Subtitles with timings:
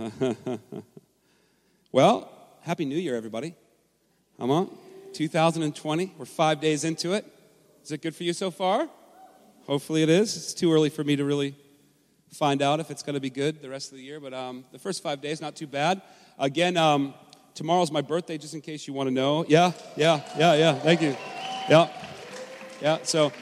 [1.92, 2.30] well,
[2.62, 3.54] Happy New Year, everybody.
[4.38, 4.70] Come on.
[5.12, 6.14] 2020.
[6.16, 7.26] We're five days into it.
[7.82, 8.88] Is it good for you so far?
[9.66, 10.36] Hopefully it is.
[10.36, 11.54] It's too early for me to really
[12.32, 14.64] find out if it's going to be good the rest of the year, but um,
[14.72, 16.00] the first five days, not too bad.
[16.38, 17.12] Again, um,
[17.54, 19.44] tomorrow's my birthday, just in case you want to know.
[19.48, 20.74] Yeah, yeah, yeah, yeah.
[20.74, 21.16] Thank you.
[21.68, 21.88] Yeah,
[22.80, 22.98] yeah.
[23.02, 23.32] So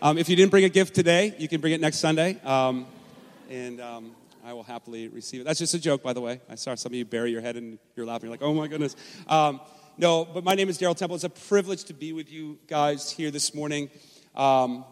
[0.00, 2.40] um, if you didn't bring a gift today, you can bring it next Sunday.
[2.44, 2.86] Um,
[3.50, 4.14] and um,
[4.44, 5.44] I will happily receive it.
[5.44, 6.40] That's just a joke, by the way.
[6.48, 8.52] I saw some of you bury your head in your lap and you're like, oh
[8.52, 8.96] my goodness.
[9.28, 9.60] Um,
[9.96, 11.14] no, but my name is Daryl Temple.
[11.14, 13.88] It's a privilege to be with you guys here this morning.
[14.34, 14.84] Um,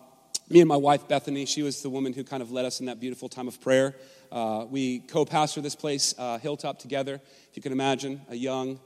[0.48, 2.86] me and my wife, Bethany, she was the woman who kind of led us in
[2.86, 3.96] that beautiful time of prayer.
[4.30, 7.14] Uh, we co pastor this place, uh, Hilltop, together.
[7.14, 8.78] If you can imagine, a young,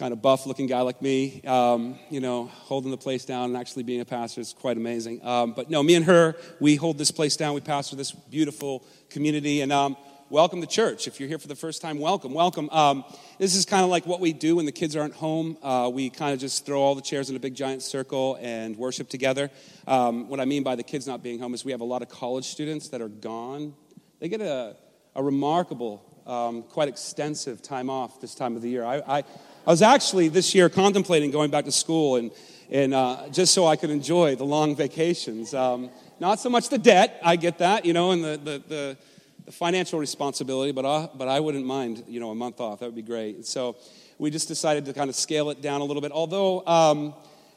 [0.00, 3.56] kind of buff looking guy like me, um, you know, holding the place down and
[3.58, 5.22] actually being a pastor is quite amazing.
[5.22, 7.52] Um, but no, me and her, we hold this place down.
[7.52, 9.60] We pastor this beautiful community.
[9.60, 9.98] And um,
[10.30, 11.06] welcome to church.
[11.06, 12.70] If you're here for the first time, welcome, welcome.
[12.70, 13.04] Um,
[13.38, 15.58] this is kind of like what we do when the kids aren't home.
[15.62, 18.78] Uh, we kind of just throw all the chairs in a big giant circle and
[18.78, 19.50] worship together.
[19.86, 22.00] Um, what I mean by the kids not being home is we have a lot
[22.00, 23.74] of college students that are gone.
[24.18, 24.76] They get a,
[25.14, 28.82] a remarkable, um, quite extensive time off this time of the year.
[28.82, 29.24] I, I
[29.66, 32.30] I was actually this year contemplating going back to school and,
[32.70, 35.52] and uh, just so I could enjoy the long vacations.
[35.52, 38.96] Um, not so much the debt, I get that, you know, and the, the, the,
[39.44, 42.80] the financial responsibility, but, uh, but I wouldn't mind, you know, a month off.
[42.80, 43.44] That would be great.
[43.44, 43.76] So
[44.18, 46.12] we just decided to kind of scale it down a little bit.
[46.12, 47.12] Although um,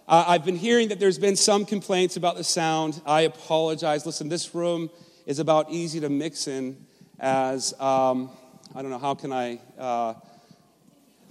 [0.06, 3.02] I've been hearing that there's been some complaints about the sound.
[3.06, 4.06] I apologize.
[4.06, 4.90] Listen, this room
[5.26, 6.86] is about easy to mix in
[7.18, 8.30] as, um,
[8.76, 9.62] I don't know, how can I.
[9.80, 10.16] Uh,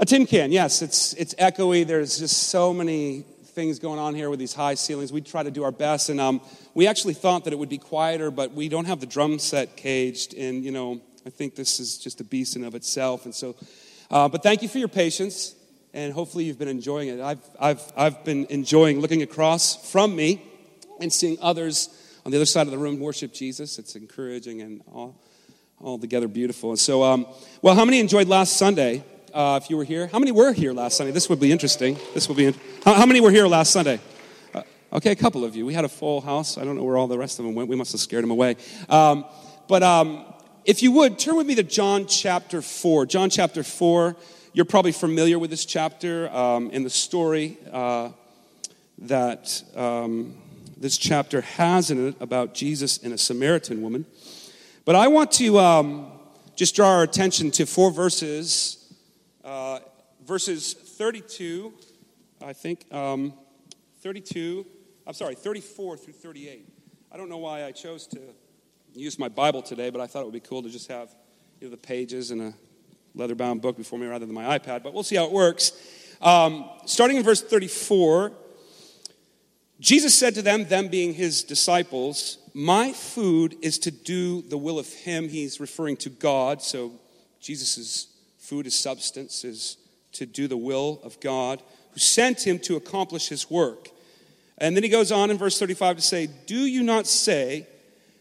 [0.03, 1.87] a tin can, yes, it's, it's echoey.
[1.87, 5.13] There's just so many things going on here with these high ceilings.
[5.13, 6.41] We try to do our best, and um,
[6.75, 9.77] we actually thought that it would be quieter, but we don't have the drum set
[9.77, 13.27] caged, and you know, I think this is just a beast in of itself.
[13.27, 13.55] And so,
[14.11, 15.55] uh, but thank you for your patience,
[15.95, 17.21] and hopefully you've been enjoying it.
[17.21, 20.43] I've, I've, I've been enjoying looking across from me
[21.01, 21.91] and seeing others
[22.27, 23.79] on the other side of the room worship Jesus.
[23.79, 25.23] It's encouraging and all,
[25.79, 26.71] all together beautiful.
[26.71, 27.25] And so, um,
[27.61, 29.05] well, how many enjoyed last Sunday?
[29.33, 30.07] Uh, if you were here.
[30.07, 31.13] How many were here last Sunday?
[31.13, 31.97] This would be interesting.
[32.15, 32.47] This will be.
[32.47, 32.55] In-
[32.85, 34.01] how, how, many were here last Sunday?
[34.55, 34.63] Uh,
[34.93, 35.67] okay, a couple of you.
[35.67, 36.59] We had a full house.
[36.59, 37.69] I don't know where all the rest of them went.
[37.69, 38.57] We must have scared them away.
[38.89, 39.25] Um,
[39.69, 40.25] but um,
[40.65, 43.07] if you would turn with me to John chapter four.
[43.07, 44.17] John chapter four.
[44.55, 48.11] You're probably familiar with this chapter um, and the story uh,
[48.99, 50.37] that um,
[50.77, 54.05] this chapter has in it about Jesus and a Samaritan woman.
[54.85, 56.13] But I want to um,
[56.55, 58.82] just draw our attention to four verses
[59.45, 59.81] uh,
[60.25, 61.73] verses 32,
[62.45, 63.35] I think, um,
[64.03, 64.67] 32,
[65.07, 66.69] I'm sorry, 34 through 38.
[67.11, 68.21] I don't know why I chose to
[68.95, 71.15] use my Bible today, but I thought it would be cool to just have
[71.61, 72.55] you know, the pages in a
[73.15, 75.73] leather bound book before me rather than my iPad, but we'll see how it works.
[76.21, 78.33] Um, starting in verse 34,
[79.81, 84.79] Jesus said to them, them being his disciples, My food is to do the will
[84.79, 85.29] of him.
[85.29, 86.93] He's referring to God, so
[87.41, 88.12] Jesus is
[88.53, 89.79] food, his substance, is
[90.13, 93.89] to do the will of God, who sent him to accomplish his work.
[94.59, 97.67] And then he goes on in verse 35 to say, Do you not say,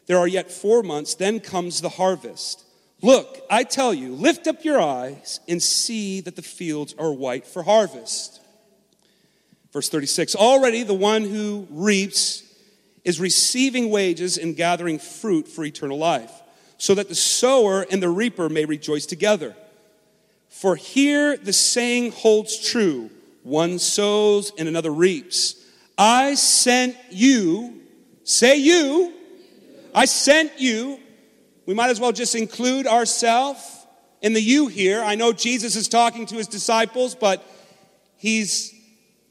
[0.06, 2.64] There are yet four months, then comes the harvest?
[3.02, 7.46] Look, I tell you, lift up your eyes and see that the fields are white
[7.46, 8.40] for harvest.
[9.74, 12.44] Verse 36 Already the one who reaps
[13.04, 16.32] is receiving wages and gathering fruit for eternal life,
[16.78, 19.58] so that the sower and the reaper may rejoice together.
[20.52, 23.10] For here the saying holds true
[23.42, 25.56] one sows and another reaps.
[25.98, 27.82] I sent you,
[28.24, 29.14] say you,
[29.96, 31.00] I sent you.
[31.66, 33.88] We might as well just include ourselves
[34.22, 35.02] in the you here.
[35.02, 37.44] I know Jesus is talking to his disciples, but
[38.18, 38.74] he's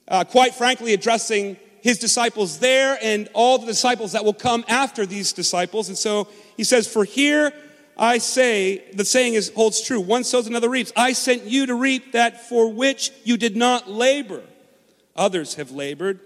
[0.09, 5.07] uh, quite frankly addressing his disciples there and all the disciples that will come after
[5.07, 5.89] these disciples.
[5.89, 6.27] And so
[6.57, 7.53] he says, For here
[8.01, 10.91] I say, the saying is, holds true one sows, another reaps.
[10.97, 14.43] I sent you to reap that for which you did not labor.
[15.15, 16.19] Others have labored,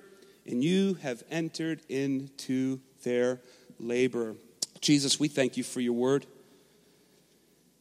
[0.46, 3.40] and you have entered into their
[3.80, 4.36] labor.
[4.80, 6.26] Jesus, we thank you for your word.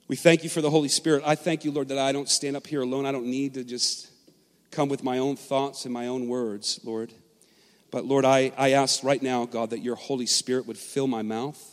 [0.07, 1.21] We thank you for the Holy Spirit.
[1.23, 3.05] I thank you, Lord, that I don't stand up here alone.
[3.05, 4.09] I don't need to just
[4.71, 7.13] come with my own thoughts and my own words, Lord.
[7.91, 11.21] But Lord, I, I ask right now, God, that your Holy Spirit would fill my
[11.21, 11.72] mouth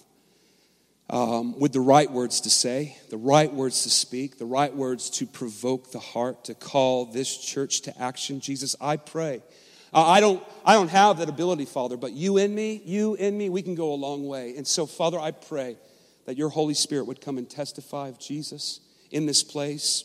[1.11, 5.11] um, with the right words to say, the right words to speak, the right words
[5.11, 8.41] to provoke the heart, to call this church to action.
[8.41, 9.43] Jesus, I pray.
[9.93, 13.37] Uh, I, don't, I don't have that ability, Father, but you in me, you in
[13.37, 14.55] me, we can go a long way.
[14.57, 15.77] And so, Father, I pray
[16.27, 18.79] that your Holy Spirit would come and testify of Jesus
[19.11, 20.05] in this place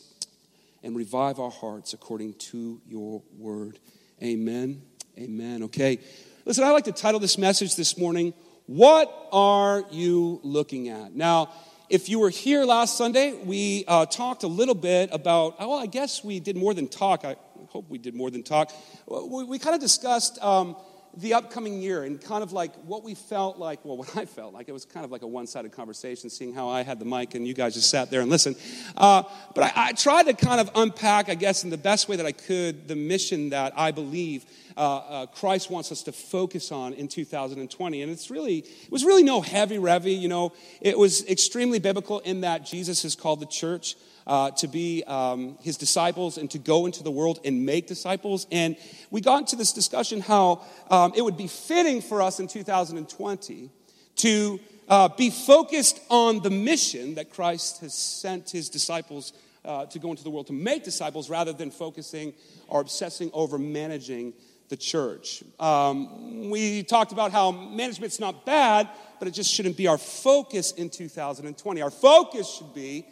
[0.82, 3.78] and revive our hearts according to your word.
[4.24, 4.82] Amen.
[5.20, 5.64] Amen.
[5.64, 6.00] Okay.
[6.46, 8.34] Listen, I like to title this message this morning,
[8.68, 11.16] What Are You Looking At?
[11.16, 11.54] Now,
[11.88, 15.86] if you were here last Sunday, we uh, talked a little bit about, well, I
[15.86, 17.24] guess we did more than talk.
[17.24, 17.36] I
[17.70, 18.72] hope we did more than talk.
[19.06, 20.76] We, we kind of discussed um,
[21.18, 24.52] the upcoming year and kind of like what we felt like, well, what I felt
[24.56, 24.68] like.
[24.68, 27.36] It was kind of like a one sided conversation, seeing how I had the mic
[27.36, 28.56] and you guys just sat there and listened.
[28.98, 29.22] Uh,
[29.54, 32.26] but I, I, tried to kind of unpack, I guess, in the best way that
[32.26, 34.46] I could, the mission that I believe
[34.78, 38.02] uh, uh, Christ wants us to focus on in 2020.
[38.02, 40.54] And it's really, it was really no heavy revy, you know.
[40.82, 43.96] It was extremely biblical in that Jesus has called the church
[44.28, 48.48] uh, to be um, his disciples and to go into the world and make disciples.
[48.52, 48.76] And
[49.12, 53.70] we got into this discussion how um, it would be fitting for us in 2020
[54.18, 59.34] to uh, be focused on the mission that Christ has sent his disciples
[59.64, 62.34] uh, to go into the world to make disciples rather than focusing
[62.68, 64.34] or obsessing over managing
[64.70, 65.44] the church.
[65.60, 68.90] Um, we talked about how management's not bad,
[69.20, 71.82] but it just shouldn't be our focus in 2020.
[71.82, 73.06] Our focus should be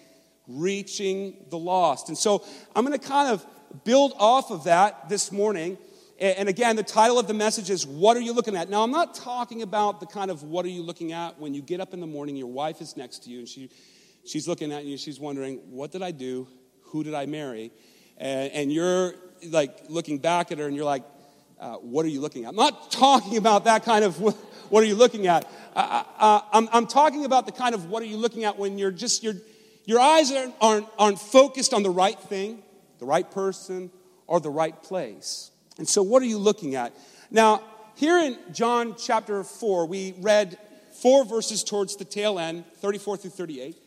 [0.48, 2.10] reaching the lost.
[2.10, 2.44] And so
[2.76, 3.46] I'm going to kind of
[3.84, 5.78] build off of that this morning.
[6.20, 8.70] And again, the title of the message is What Are You Looking At?
[8.70, 11.62] Now, I'm not talking about the kind of what are you looking at when you
[11.62, 13.70] get up in the morning, your wife is next to you, and she,
[14.26, 16.48] she's looking at you, she's wondering, What did I do?
[16.86, 17.72] Who did I marry?
[18.18, 19.16] And, and you're
[19.50, 21.04] like looking back at her and you're like,
[21.64, 22.50] uh, What are you looking at?
[22.50, 25.50] I'm not talking about that kind of what are you looking at.
[25.76, 28.78] Uh, uh, I'm, I'm talking about the kind of what are you looking at when
[28.78, 29.36] you're just, you're,
[29.86, 32.62] your eyes aren't, aren't, aren't focused on the right thing,
[33.00, 33.92] the right person,
[34.28, 35.52] or the right place.
[35.78, 36.94] And so, what are you looking at?
[37.32, 37.64] Now,
[37.96, 40.58] here in John chapter 4, we read
[41.02, 43.78] four verses towards the tail end, 34 through 38.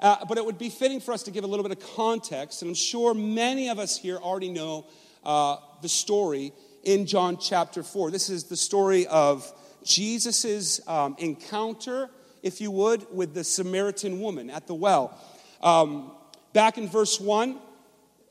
[0.00, 2.62] Uh, but it would be fitting for us to give a little bit of context,
[2.62, 4.86] and I'm sure many of us here already know
[5.24, 6.52] uh, the story
[6.82, 8.10] in John chapter 4.
[8.10, 9.50] This is the story of
[9.84, 12.10] Jesus' um, encounter,
[12.42, 15.18] if you would, with the Samaritan woman at the well.
[15.62, 16.12] Um,
[16.52, 17.58] back in verse 1,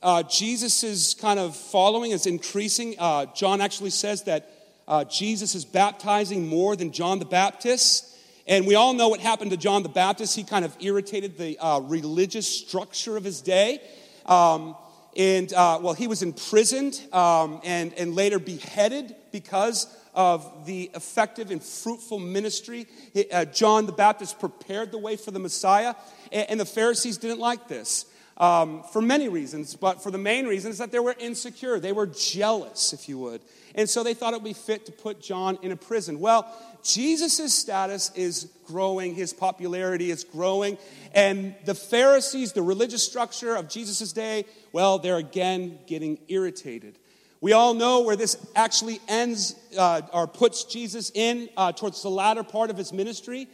[0.02, 2.96] uh, Jesus' kind of following is increasing.
[2.98, 4.52] Uh, John actually says that
[4.88, 8.08] uh, Jesus is baptizing more than John the Baptist.
[8.48, 10.36] And we all know what happened to John the Baptist.
[10.36, 13.80] He kind of irritated the uh, religious structure of his day.
[14.26, 14.76] Um,
[15.16, 21.52] and, uh, well, he was imprisoned um, and, and later beheaded because of the effective
[21.52, 22.88] and fruitful ministry.
[23.32, 25.96] Uh, John the Baptist prepared the way for the Messiah,
[26.32, 28.06] and, the Pharisees didn't like this.
[28.42, 31.80] Um, for many reasons, but for the main reason is that they were insecure.
[31.80, 33.40] They were jealous, if you would.
[33.76, 36.20] And so they thought it would be fit to put John in a prison.
[36.20, 36.52] Well,
[36.84, 40.80] Jesus' status is growing, his popularity is growing,
[41.14, 46.98] and the Pharisees, the religious structure of Jesus' day, well, they're again getting irritated.
[47.42, 52.10] We all know where this actually ends uh, or puts Jesus in uh, towards the
[52.10, 53.48] latter part of his ministry.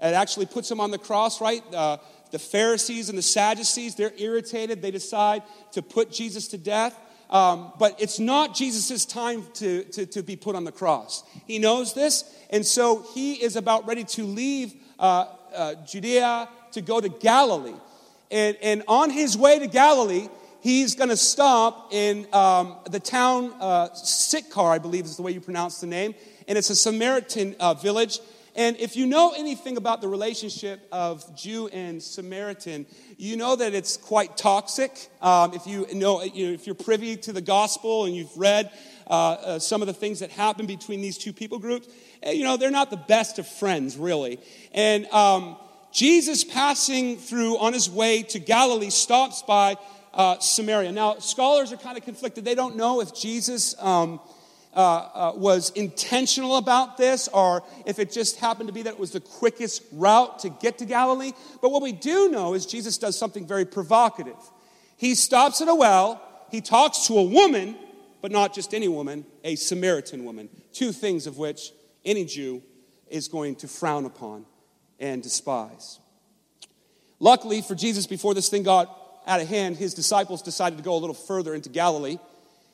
[0.00, 1.62] It actually puts him on the cross, right?
[1.74, 1.96] Uh,
[2.30, 4.82] the Pharisees and the Sadducees, they're irritated.
[4.82, 5.42] They decide
[5.72, 6.98] to put Jesus to death.
[7.30, 11.24] Um, but it's not Jesus' time to, to, to, be put on the cross.
[11.46, 16.80] He knows this, and so he is about ready to leave uh, uh, Judea to
[16.80, 17.74] go to Galilee.
[18.30, 20.28] And, and on his way to Galilee,
[20.60, 25.32] he's going to stop in um, the town uh, Sychar, I believe is the way
[25.32, 26.14] you pronounce the name.
[26.46, 28.20] And it's a Samaritan uh, village.
[28.58, 32.86] And if you know anything about the relationship of Jew and Samaritan,
[33.16, 35.10] you know that it's quite toxic.
[35.22, 38.72] Um, if you know, you know, if you're privy to the gospel and you've read
[39.06, 41.86] uh, uh, some of the things that happen between these two people groups,
[42.24, 44.40] eh, you know they're not the best of friends, really.
[44.72, 45.56] And um,
[45.92, 49.76] Jesus, passing through on his way to Galilee, stops by
[50.12, 50.90] uh, Samaria.
[50.90, 52.44] Now, scholars are kind of conflicted.
[52.44, 54.18] They don't know if Jesus um,
[54.78, 59.00] uh, uh, was intentional about this or if it just happened to be that it
[59.00, 61.32] was the quickest route to get to Galilee.
[61.60, 64.36] But what we do know is Jesus does something very provocative.
[64.96, 67.76] He stops at a well, he talks to a woman,
[68.22, 71.72] but not just any woman, a Samaritan woman, two things of which
[72.04, 72.62] any Jew
[73.08, 74.46] is going to frown upon
[75.00, 75.98] and despise.
[77.18, 80.94] Luckily for Jesus, before this thing got out of hand, his disciples decided to go
[80.94, 82.18] a little further into Galilee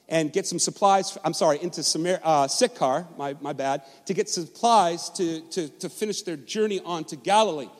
[0.08, 1.16] and get some supplies.
[1.25, 5.88] I'm sorry, into Samar, uh, Sychar, my, my bad, to get supplies to, to, to
[5.88, 7.70] finish their journey on to Galilee.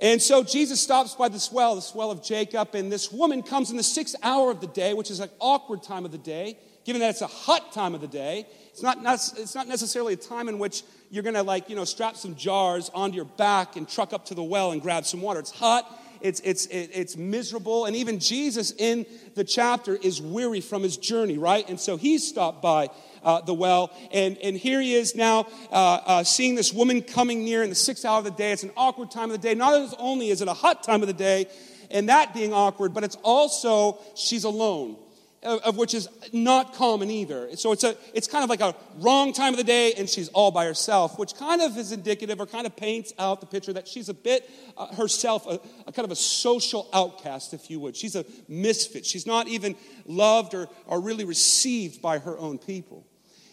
[0.00, 3.70] And so Jesus stops by this well, this well of Jacob, and this woman comes
[3.70, 6.58] in the sixth hour of the day, which is an awkward time of the day,
[6.84, 8.44] given that it's a hot time of the day.
[8.70, 12.16] It's not, it's not necessarily a time in which you're gonna, like, you know, strap
[12.16, 15.38] some jars onto your back and truck up to the well and grab some water.
[15.38, 17.86] It's hot, it's, it's, it's miserable.
[17.86, 21.68] And even Jesus in the chapter is weary from his journey, right?
[21.68, 22.90] And so he stopped by
[23.22, 23.90] uh, the well.
[24.12, 27.74] And, and here he is now uh, uh, seeing this woman coming near in the
[27.74, 28.52] sixth hour of the day.
[28.52, 29.54] It's an awkward time of the day.
[29.54, 31.46] Not only is it a hot time of the day,
[31.90, 34.96] and that being awkward, but it's also she's alone
[35.42, 37.54] of which is not common either.
[37.56, 40.28] So it's, a, it's kind of like a wrong time of the day, and she's
[40.28, 43.72] all by herself, which kind of is indicative or kind of paints out the picture
[43.72, 47.80] that she's a bit uh, herself, a, a, kind of a social outcast, if you
[47.80, 47.96] would.
[47.96, 49.04] She's a misfit.
[49.04, 49.74] She's not even
[50.06, 53.06] loved or, or really received by her own people.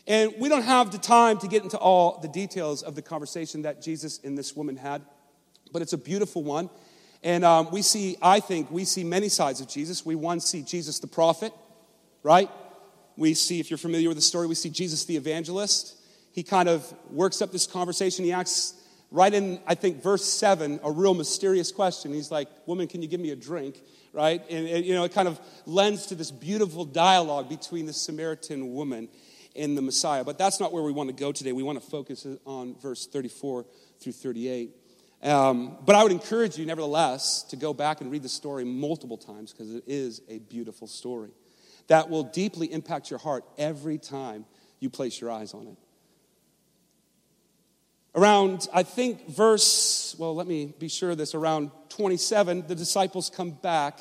[0.05, 3.63] And we don't have the time to get into all the details of the conversation
[3.63, 5.01] that Jesus and this woman had,
[5.71, 6.69] but it's a beautiful one.
[7.21, 10.05] And um, we see, I think, we see many sides of Jesus.
[10.05, 11.51] We, one, see Jesus the prophet,
[12.23, 12.49] right?
[13.17, 15.95] We see, if you're familiar with the story, we see Jesus the evangelist.
[16.31, 18.23] He kind of works up this conversation.
[18.23, 18.75] He asks,
[19.11, 22.13] right in, I think, verse 7, a real mysterious question.
[22.13, 23.81] He's like, Woman, can you give me a drink?
[24.13, 24.41] Right?
[24.49, 28.73] And, and you know, it kind of lends to this beautiful dialogue between the Samaritan
[28.73, 29.09] woman
[29.53, 30.23] in the Messiah.
[30.23, 31.51] But that's not where we want to go today.
[31.51, 33.65] We want to focus on verse 34
[33.99, 34.71] through 38.
[35.21, 39.17] Um, but I would encourage you, nevertheless, to go back and read the story multiple
[39.17, 41.31] times because it is a beautiful story
[41.89, 44.45] that will deeply impact your heart every time
[44.79, 45.77] you place your eyes on it.
[48.15, 53.51] Around, I think, verse, well, let me be sure this, around 27, the disciples come
[53.51, 53.99] back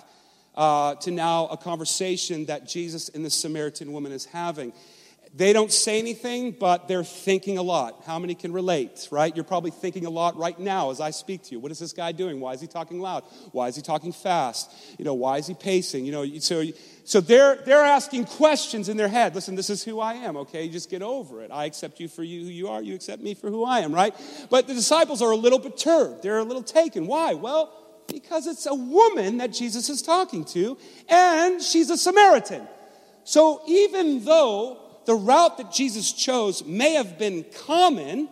[0.54, 4.72] uh, to now a conversation that Jesus and the Samaritan woman is having.
[5.34, 8.02] They don't say anything, but they're thinking a lot.
[8.06, 9.34] How many can relate, right?
[9.34, 11.60] You're probably thinking a lot right now as I speak to you.
[11.60, 12.40] What is this guy doing?
[12.40, 13.24] Why is he talking loud?
[13.52, 14.72] Why is he talking fast?
[14.98, 16.06] You know, why is he pacing?
[16.06, 16.64] You know, so,
[17.04, 19.34] so they're, they're asking questions in their head.
[19.34, 20.64] Listen, this is who I am, okay?
[20.64, 21.50] You just get over it.
[21.50, 22.82] I accept you for you who you are.
[22.82, 24.14] You accept me for who I am, right?
[24.50, 26.22] But the disciples are a little perturbed.
[26.22, 27.06] They're a little taken.
[27.06, 27.34] Why?
[27.34, 27.72] Well,
[28.08, 32.66] because it's a woman that Jesus is talking to, and she's a Samaritan.
[33.24, 38.28] So even though the route that Jesus chose may have been common.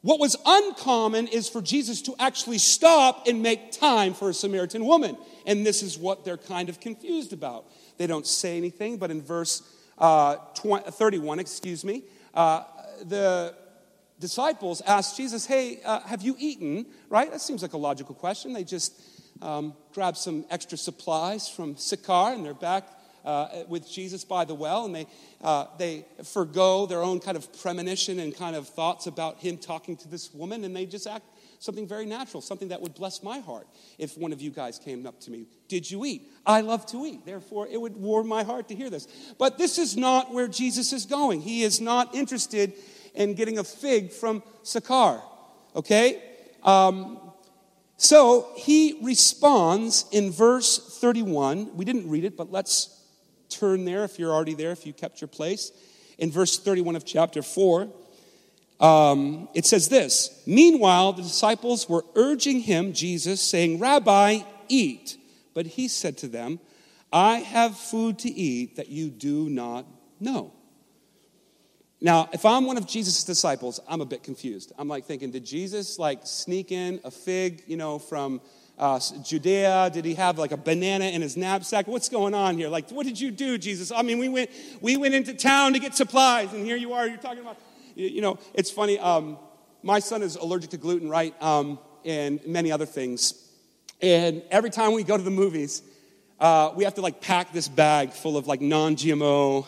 [0.00, 4.84] What was uncommon is for Jesus to actually stop and make time for a Samaritan
[4.84, 5.16] woman.
[5.46, 7.66] And this is what they're kind of confused about.
[7.96, 9.62] They don't say anything, but in verse
[9.98, 12.02] uh, 20, 31, excuse me,
[12.34, 12.64] uh,
[13.04, 13.54] the
[14.18, 16.86] disciples ask Jesus, Hey, uh, have you eaten?
[17.08, 17.30] Right?
[17.30, 18.52] That seems like a logical question.
[18.52, 19.00] They just
[19.40, 22.88] um, grab some extra supplies from Sychar and they're back
[23.26, 25.06] uh, with Jesus by the well, and they,
[25.42, 29.96] uh, they forego their own kind of premonition and kind of thoughts about him talking
[29.98, 31.24] to this woman, and they just act
[31.58, 33.66] something very natural, something that would bless my heart
[33.98, 35.46] if one of you guys came up to me.
[35.68, 36.30] Did you eat?
[36.46, 37.26] I love to eat.
[37.26, 39.08] Therefore, it would warm my heart to hear this.
[39.38, 41.40] But this is not where Jesus is going.
[41.40, 42.74] He is not interested
[43.14, 45.20] in getting a fig from Sychar,
[45.74, 46.22] okay?
[46.62, 47.18] Um,
[47.96, 51.76] so he responds in verse 31.
[51.76, 52.95] We didn't read it, but let's
[53.48, 55.72] turn there if you're already there, if you kept your place.
[56.18, 57.88] In verse 31 of chapter 4,
[58.80, 65.16] um, it says this Meanwhile, the disciples were urging him, Jesus, saying, Rabbi, eat.
[65.54, 66.60] But he said to them,
[67.12, 69.86] I have food to eat that you do not
[70.20, 70.52] know.
[72.00, 74.72] Now, if I'm one of Jesus' disciples, I'm a bit confused.
[74.78, 78.42] I'm like thinking, did Jesus like sneak in a fig, you know, from
[78.78, 79.90] uh, Judea?
[79.92, 81.86] Did he have like a banana in his knapsack?
[81.86, 82.68] What's going on here?
[82.68, 83.90] Like, what did you do, Jesus?
[83.90, 87.06] I mean, we went, we went into town to get supplies, and here you are,
[87.06, 87.58] you're talking about,
[87.94, 88.98] you know, it's funny.
[88.98, 89.38] Um,
[89.82, 91.34] my son is allergic to gluten, right?
[91.42, 93.34] Um, and many other things.
[94.02, 95.82] And every time we go to the movies,
[96.38, 99.66] uh, we have to like pack this bag full of like non GMO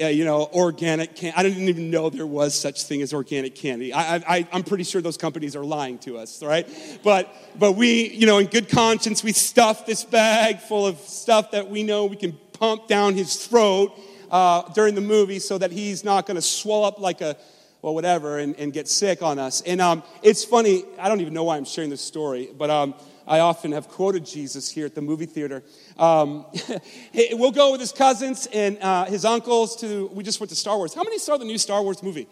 [0.00, 1.36] uh, you know, organic candy.
[1.36, 3.92] I didn't even know there was such thing as organic candy.
[3.92, 6.68] I, I, I'm pretty sure those companies are lying to us, right?
[7.02, 11.52] But, but we, you know, in good conscience, we stuff this bag full of stuff
[11.52, 13.98] that we know we can pump down his throat
[14.30, 17.36] uh, during the movie so that he's not going to swell up like a,
[17.82, 19.62] well, whatever, and, and get sick on us.
[19.62, 22.94] And um, it's funny, I don't even know why I'm sharing this story, but um,
[23.26, 25.62] I often have quoted Jesus here at the movie theater.
[25.98, 26.46] Um,
[27.32, 30.76] we'll go with his cousins and uh, his uncles to, we just went to Star
[30.76, 30.94] Wars.
[30.94, 32.28] How many saw the new Star Wars movie?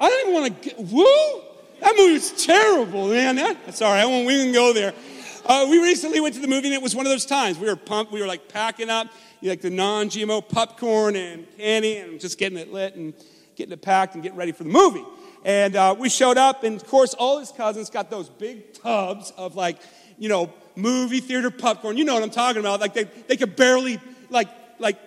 [0.00, 1.42] I don't even want to, woo?
[1.80, 3.36] That movie was terrible, man.
[3.36, 4.94] That, sorry, I won't, we can go there.
[5.44, 7.58] Uh, we recently went to the movie and it was one of those times.
[7.58, 9.08] We were pumped, we were like packing up
[9.42, 13.12] like the non GMO popcorn and candy and just getting it lit and
[13.56, 15.04] getting it packed and getting ready for the movie.
[15.44, 19.32] And uh, we showed up, and of course, all his cousins got those big tubs
[19.36, 19.78] of like,
[20.18, 21.96] you know, movie theater popcorn.
[21.96, 22.80] You know what I'm talking about.
[22.80, 24.98] Like they, they could barely like like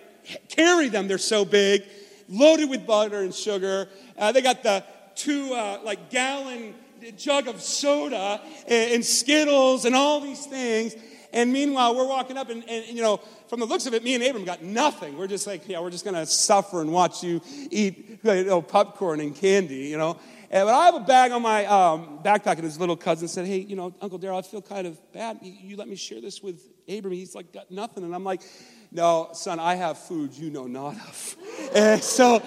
[0.48, 1.08] carry them.
[1.08, 1.84] They're so big,
[2.28, 3.88] loaded with butter and sugar.
[4.18, 6.74] Uh, they got the two uh, like gallon
[7.16, 10.94] jug of soda and, and Skittles and all these things.
[11.36, 14.14] And meanwhile, we're walking up, and, and, you know, from the looks of it, me
[14.14, 15.18] and Abram got nothing.
[15.18, 18.62] We're just like, yeah, we're just going to suffer and watch you eat you know,
[18.62, 20.18] popcorn and candy, you know.
[20.50, 23.46] And, but I have a bag on my um, backpack, and his little cousin said,
[23.46, 25.38] hey, you know, Uncle Daryl, I feel kind of bad.
[25.42, 27.12] You, let me share this with Abram.
[27.12, 28.02] He's like, got nothing.
[28.02, 28.40] And I'm like,
[28.90, 31.36] no, son, I have food you know not of.
[31.74, 32.42] and so,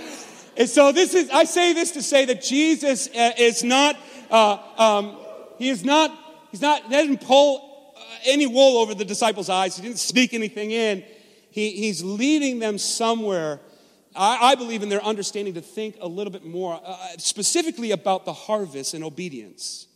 [0.57, 3.99] and so this is, I say this to say that Jesus uh, is not,
[4.31, 5.17] uh, um,
[5.59, 6.11] he is not,
[6.49, 7.68] he's not, he doesn't pull
[8.25, 9.75] any wool over the disciples' eyes.
[9.75, 11.03] He didn't sneak anything in.
[11.51, 13.59] He, he's leading them somewhere.
[14.15, 18.25] I, I, believe in their understanding to think a little bit more, uh, specifically about
[18.25, 19.87] the harvest and obedience.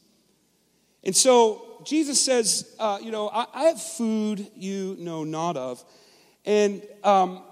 [1.03, 5.83] And so Jesus says, uh, You know, I, I, have food you know not of.
[6.45, 7.43] And um,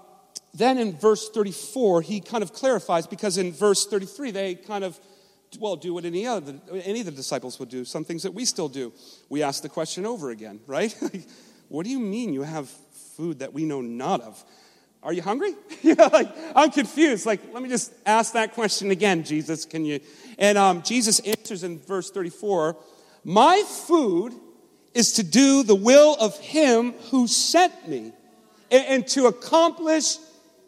[0.54, 4.98] then in verse 34, he kind of clarifies because in verse 33, they kind of
[5.58, 8.44] well, do what any, other, any of the disciples would do, some things that we
[8.44, 8.92] still do.
[9.28, 10.94] We ask the question over again, right?
[11.68, 12.68] what do you mean you have
[13.16, 14.42] food that we know not of?
[15.02, 15.54] Are you hungry?
[15.84, 17.26] like, I'm confused.
[17.26, 19.64] Like, let me just ask that question again, Jesus.
[19.64, 20.00] Can you?
[20.38, 22.76] And um, Jesus answers in verse 34
[23.24, 24.32] My food
[24.94, 28.12] is to do the will of him who sent me
[28.70, 30.18] and, and to accomplish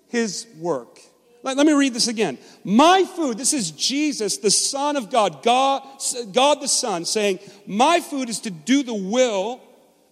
[0.09, 1.01] his work.
[1.45, 2.39] Let, let me read this again.
[2.65, 5.83] My food, this is Jesus, the Son of God, God,
[6.33, 9.61] God the Son, saying, My food is to do the will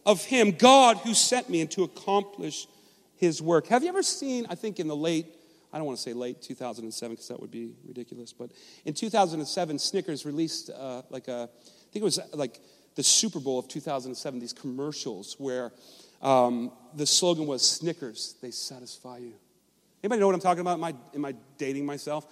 [0.05, 2.69] of Him, God who sent me, and to accomplish
[3.17, 3.67] His work.
[3.69, 5.27] Have you ever seen, I think in the late,
[5.73, 8.51] I don't want to say late 2007 because that would be ridiculous, but
[8.85, 12.61] in 2007, Snickers released uh, like a, I think it was like
[12.95, 15.73] the Super Bowl of 2007, these commercials where
[16.21, 19.33] um, the slogan was Snickers, they satisfy you.
[20.03, 20.75] Anybody know what I'm talking about?
[20.79, 22.27] Am I, am I dating myself?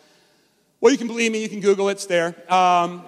[0.81, 2.35] Well, you can believe me, you can Google it, it's there.
[2.53, 3.05] Um,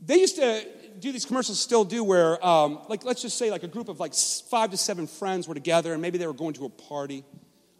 [0.00, 0.64] they used to
[0.98, 4.00] do these commercials, still do, where, um, like, let's just say, like a group of
[4.00, 7.22] like five to seven friends were together, and maybe they were going to a party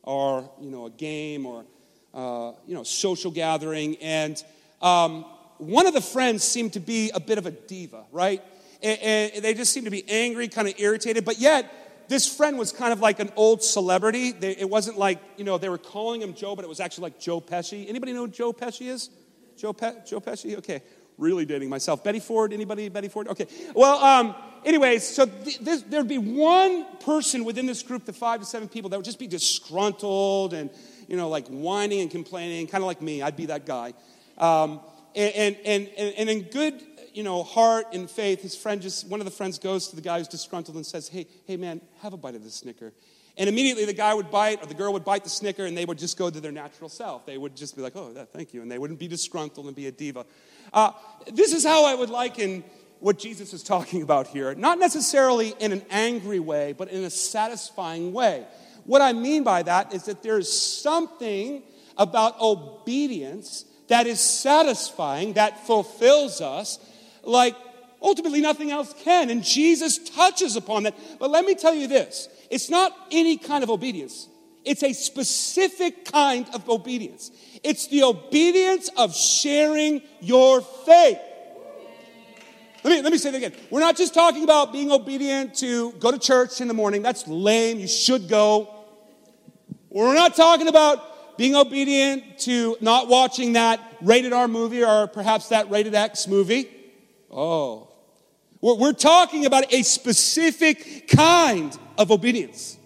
[0.02, 1.64] or, you know, a game or,
[2.12, 4.44] uh, you know, social gathering, and
[4.82, 5.24] um,
[5.56, 8.42] one of the friends seemed to be a bit of a diva, right?
[8.82, 12.58] And, and they just seemed to be angry, kind of irritated, but yet this friend
[12.58, 14.32] was kind of like an old celebrity.
[14.32, 17.02] They, it wasn't like, you know, they were calling him Joe, but it was actually
[17.02, 17.88] like Joe Pesci.
[17.88, 19.10] Anybody know who Joe Pesci is?
[19.56, 20.56] Joe, Pe- Joe Pesci?
[20.58, 20.82] Okay.
[21.18, 22.04] Really dating myself.
[22.04, 22.52] Betty Ford?
[22.52, 22.88] Anybody?
[22.88, 23.28] Betty Ford?
[23.28, 23.46] Okay.
[23.74, 28.40] Well, um, anyways, so th- this, there'd be one person within this group, the five
[28.40, 30.68] to seven people, that would just be disgruntled and,
[31.08, 33.22] you know, like whining and complaining, kind of like me.
[33.22, 33.94] I'd be that guy.
[34.36, 34.80] Um,
[35.14, 36.82] and, and, and, and in good
[37.16, 40.02] you know, heart and faith, his friend just, one of the friends goes to the
[40.02, 42.92] guy who's disgruntled and says, hey, hey man, have a bite of this Snicker.
[43.38, 45.86] And immediately the guy would bite or the girl would bite the Snicker and they
[45.86, 47.24] would just go to their natural self.
[47.24, 48.60] They would just be like, oh, thank you.
[48.60, 50.26] And they wouldn't be disgruntled and be a diva.
[50.74, 50.92] Uh,
[51.32, 52.62] this is how I would liken
[53.00, 54.54] what Jesus is talking about here.
[54.54, 58.46] Not necessarily in an angry way, but in a satisfying way.
[58.84, 61.62] What I mean by that is that there's something
[61.96, 66.78] about obedience that is satisfying, that fulfills us,
[67.26, 67.56] like
[68.00, 69.30] ultimately nothing else can.
[69.30, 70.94] And Jesus touches upon that.
[71.18, 74.28] But let me tell you this it's not any kind of obedience,
[74.64, 77.30] it's a specific kind of obedience.
[77.62, 81.18] It's the obedience of sharing your faith.
[82.84, 83.52] Let me, let me say that again.
[83.70, 87.02] We're not just talking about being obedient to go to church in the morning.
[87.02, 87.80] That's lame.
[87.80, 88.72] You should go.
[89.90, 95.48] We're not talking about being obedient to not watching that rated R movie or perhaps
[95.48, 96.75] that rated X movie.
[97.30, 97.88] Oh.
[98.60, 102.76] We're, talking about a specific kind of obedience,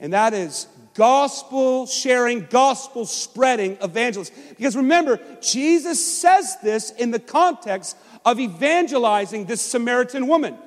[0.00, 4.34] and that is gospel sharing, gospel spreading evangelism.
[4.50, 10.58] Because remember, Jesus says this in the context of evangelizing this Samaritan woman.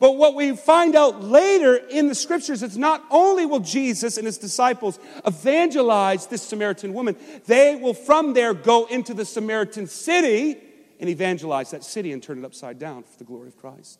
[0.00, 4.26] But what we find out later in the scriptures is not only will Jesus and
[4.26, 10.58] his disciples evangelize this Samaritan woman, they will from there go into the Samaritan city
[11.00, 13.98] and evangelize that city and turn it upside down for the glory of Christ.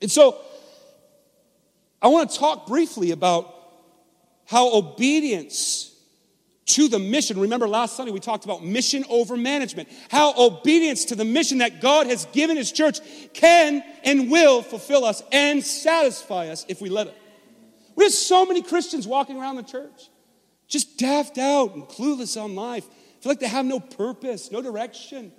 [0.00, 0.38] And so,
[2.00, 3.54] I want to talk briefly about
[4.46, 5.92] how obedience
[6.66, 7.38] to the mission.
[7.38, 9.88] Remember last Sunday we talked about mission over management.
[10.10, 13.00] How obedience to the mission that God has given His church
[13.32, 17.16] can and will fulfill us and satisfy us if we let it.
[17.94, 20.08] We have so many Christians walking around the church,
[20.66, 22.84] just daft out and clueless on life.
[23.20, 25.30] Feel like they have no purpose, no direction.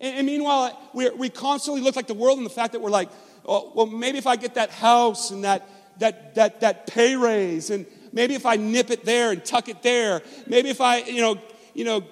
[0.00, 2.90] And, and meanwhile, we we constantly look like the world and the fact that we're
[2.90, 3.10] like,
[3.46, 7.70] oh, well, maybe if I get that house and that, that, that, that pay raise,
[7.70, 11.20] and maybe if I nip it there and tuck it there, maybe if I, you
[11.20, 11.38] know,
[11.74, 12.04] you know,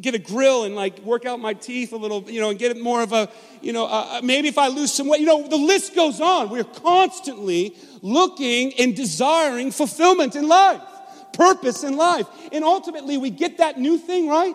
[0.00, 2.70] get a grill and like work out my teeth a little, you know, and get
[2.70, 3.28] it more of a,
[3.60, 6.50] you know, uh, maybe if I lose some weight, you know, the list goes on.
[6.50, 10.80] We're constantly looking and desiring fulfillment in life,
[11.32, 12.26] purpose in life.
[12.52, 14.54] And ultimately, we get that new thing, right?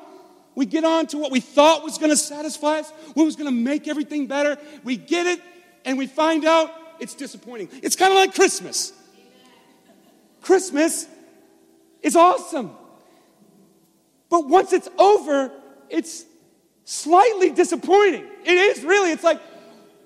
[0.58, 3.46] We get on to what we thought was going to satisfy us, what was going
[3.46, 4.58] to make everything better.
[4.84, 5.40] We get it,
[5.86, 7.70] and we find out it's disappointing.
[7.84, 8.92] It's kind of like Christmas.
[10.42, 11.08] Christmas
[12.02, 12.72] is awesome.
[14.30, 15.52] But once it's over,
[15.92, 16.26] it's
[16.86, 18.26] slightly disappointing.
[18.44, 19.12] It is really.
[19.12, 19.40] It's like,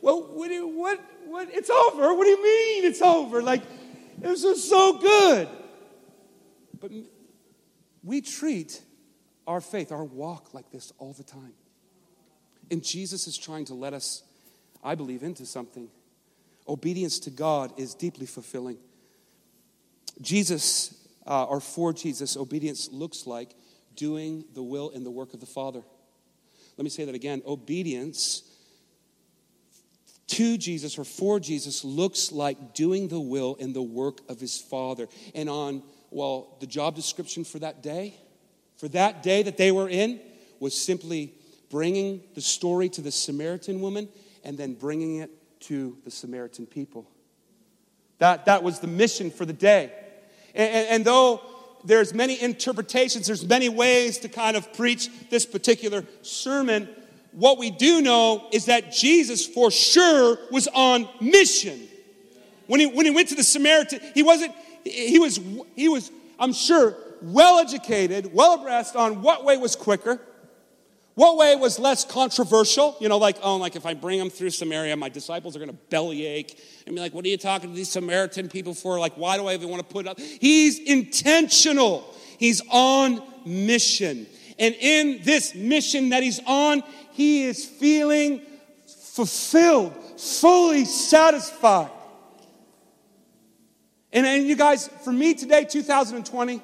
[0.02, 2.14] well, what, do, what, what, it's over.
[2.14, 3.42] What do you mean it's over?
[3.42, 3.62] Like,
[4.22, 5.48] it was just so good.
[6.82, 6.92] But
[8.04, 8.82] we treat
[9.48, 11.54] our faith, our walk like this all the time.
[12.70, 14.24] And Jesus is trying to let us,
[14.84, 15.90] I believe, into something.
[16.68, 18.78] Obedience to God is deeply fulfilling.
[20.22, 23.56] Jesus, uh, or for Jesus, obedience looks like
[23.96, 25.82] doing the will and the work of the Father.
[26.78, 27.42] Let me say that again.
[27.46, 28.44] Obedience
[30.28, 34.58] to Jesus or for Jesus looks like doing the will and the work of his
[34.58, 35.08] Father.
[35.36, 38.16] And on, well, the job description for that day,
[38.82, 40.20] for that day that they were in,
[40.60, 41.36] was simply
[41.70, 44.10] bringing the story to the Samaritan woman
[44.44, 47.08] and then bringing it to the Samaritan people.
[48.18, 49.92] That, that was the mission for the day.
[50.56, 51.42] And, and, and though
[51.84, 56.90] there's many interpretations, there's many ways to kind of preach this particular sermon.
[57.34, 61.88] What we do know is that Jesus for sure was on mission.
[62.66, 65.40] When he, when he went to the Samaritan, he wasn't, he was,
[65.76, 70.20] he was, I'm sure, well educated, well abreast on what way was quicker,
[71.16, 72.96] what way was less controversial?
[73.00, 75.70] You know, like, oh, like if I bring them through Samaria, my disciples are going
[75.70, 78.98] to bellyache and be like, what are you talking to these Samaritan people for?
[78.98, 80.20] Like, why do I even want to put up?
[80.20, 84.26] He's intentional, he's on mission.
[84.58, 88.42] And in this mission that he's on, he is feeling
[88.88, 91.92] fulfilled, fully satisfied.
[94.14, 96.62] And, and you guys, for me today, 2020,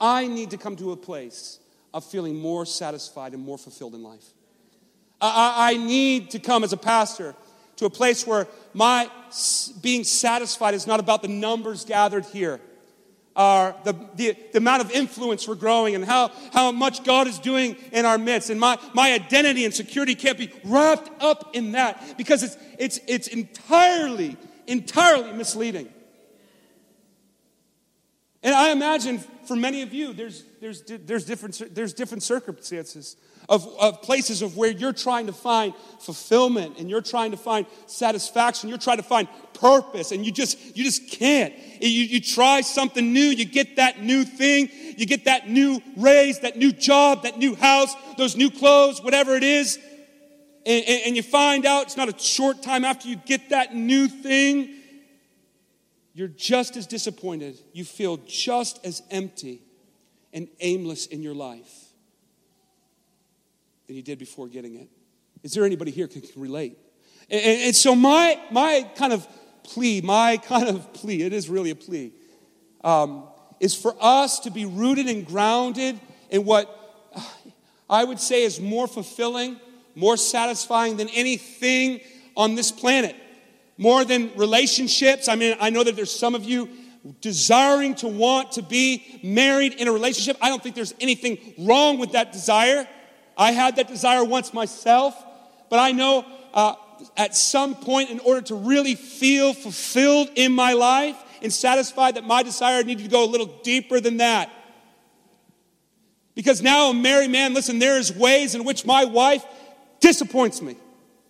[0.00, 1.58] I need to come to a place
[1.92, 4.24] of feeling more satisfied and more fulfilled in life.
[5.20, 7.34] I, I need to come as a pastor
[7.76, 9.10] to a place where my
[9.80, 12.60] being satisfied is not about the numbers gathered here.
[13.36, 17.40] Uh, the, the, the, amount of influence we're growing and how, how much God is
[17.40, 18.48] doing in our midst.
[18.48, 23.00] And my, my identity and security can't be wrapped up in that because it's, it's,
[23.08, 24.36] it's entirely,
[24.68, 25.88] entirely misleading.
[28.44, 33.16] And I imagine for many of you, there's, there's, there's, different, there's different circumstances
[33.48, 37.64] of, of places of where you're trying to find fulfillment and you're trying to find
[37.86, 38.68] satisfaction.
[38.68, 41.54] You're trying to find purpose and you just, you just can't.
[41.80, 46.40] You, you try something new, you get that new thing, you get that new raise,
[46.40, 49.78] that new job, that new house, those new clothes, whatever it is.
[50.66, 53.74] And, and, and you find out it's not a short time after you get that
[53.74, 54.83] new thing
[56.14, 57.58] you're just as disappointed.
[57.72, 59.62] You feel just as empty
[60.32, 61.88] and aimless in your life
[63.86, 64.88] than you did before getting it.
[65.42, 66.78] Is there anybody here who can relate?
[67.28, 69.26] And, and, so, my, my kind of
[69.64, 72.12] plea, my kind of plea, it is really a plea,
[72.84, 73.24] um,
[73.58, 75.98] is for us to be rooted and grounded
[76.30, 76.70] in what
[77.90, 79.58] I would say is more fulfilling,
[79.94, 82.00] more satisfying than anything
[82.36, 83.16] on this planet
[83.76, 85.28] more than relationships.
[85.28, 86.68] I mean, I know that there's some of you
[87.20, 90.36] desiring to want to be married in a relationship.
[90.40, 92.88] I don't think there's anything wrong with that desire.
[93.36, 95.14] I had that desire once myself,
[95.68, 96.74] but I know uh,
[97.16, 102.24] at some point, in order to really feel fulfilled in my life and satisfied, that
[102.24, 104.50] my desire needed to go a little deeper than that.
[106.34, 109.44] Because now a married man, listen, there's ways in which my wife
[110.00, 110.76] disappoints me,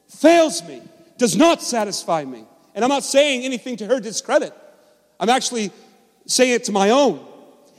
[0.08, 0.82] fails me,
[1.24, 2.44] does not satisfy me.
[2.74, 4.52] And I'm not saying anything to her discredit.
[5.18, 5.70] I'm actually
[6.26, 7.26] saying it to my own.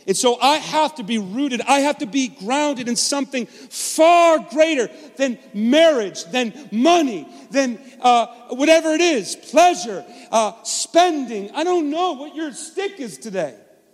[0.07, 4.39] And so I have to be rooted, I have to be grounded in something far
[4.39, 11.51] greater than marriage, than money, than uh, whatever it is pleasure, uh, spending.
[11.51, 13.53] I don't know what your stick is today.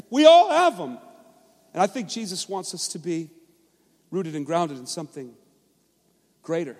[0.10, 0.98] We all have them.
[1.74, 3.30] And I think Jesus wants us to be
[4.12, 5.34] rooted and grounded in something
[6.42, 6.78] greater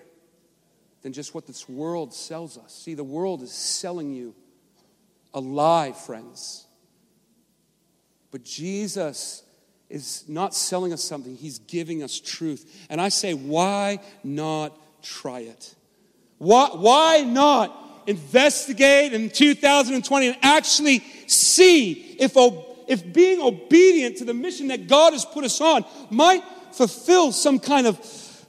[1.02, 2.74] than just what this world sells us.
[2.74, 4.36] See, the world is selling you
[5.34, 6.68] a lie, friends.
[8.32, 9.44] But Jesus
[9.90, 12.88] is not selling us something, He's giving us truth.
[12.90, 15.76] And I say, why not try it?
[16.38, 22.34] Why, why not investigate in 2020 and actually see if,
[22.88, 27.60] if being obedient to the mission that God has put us on might fulfill some
[27.60, 28.00] kind of,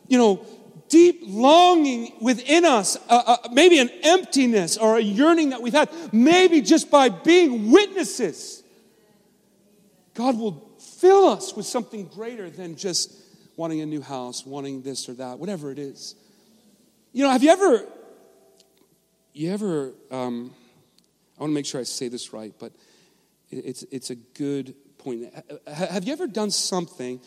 [0.09, 0.47] you know,
[0.93, 5.89] deep longing within us, uh, uh, maybe an emptiness or a yearning that we've had,
[6.13, 8.63] maybe just by being witnesses.
[10.13, 13.11] God will fill us with something greater than just
[13.57, 16.15] wanting a new house, wanting this or that, whatever it is.
[17.15, 17.87] You know, have you ever,
[19.33, 20.53] you ever, um,
[21.39, 22.71] I want to make sure I say this right, but
[23.51, 25.33] it's, it's a good point.
[25.67, 27.19] Have you ever done something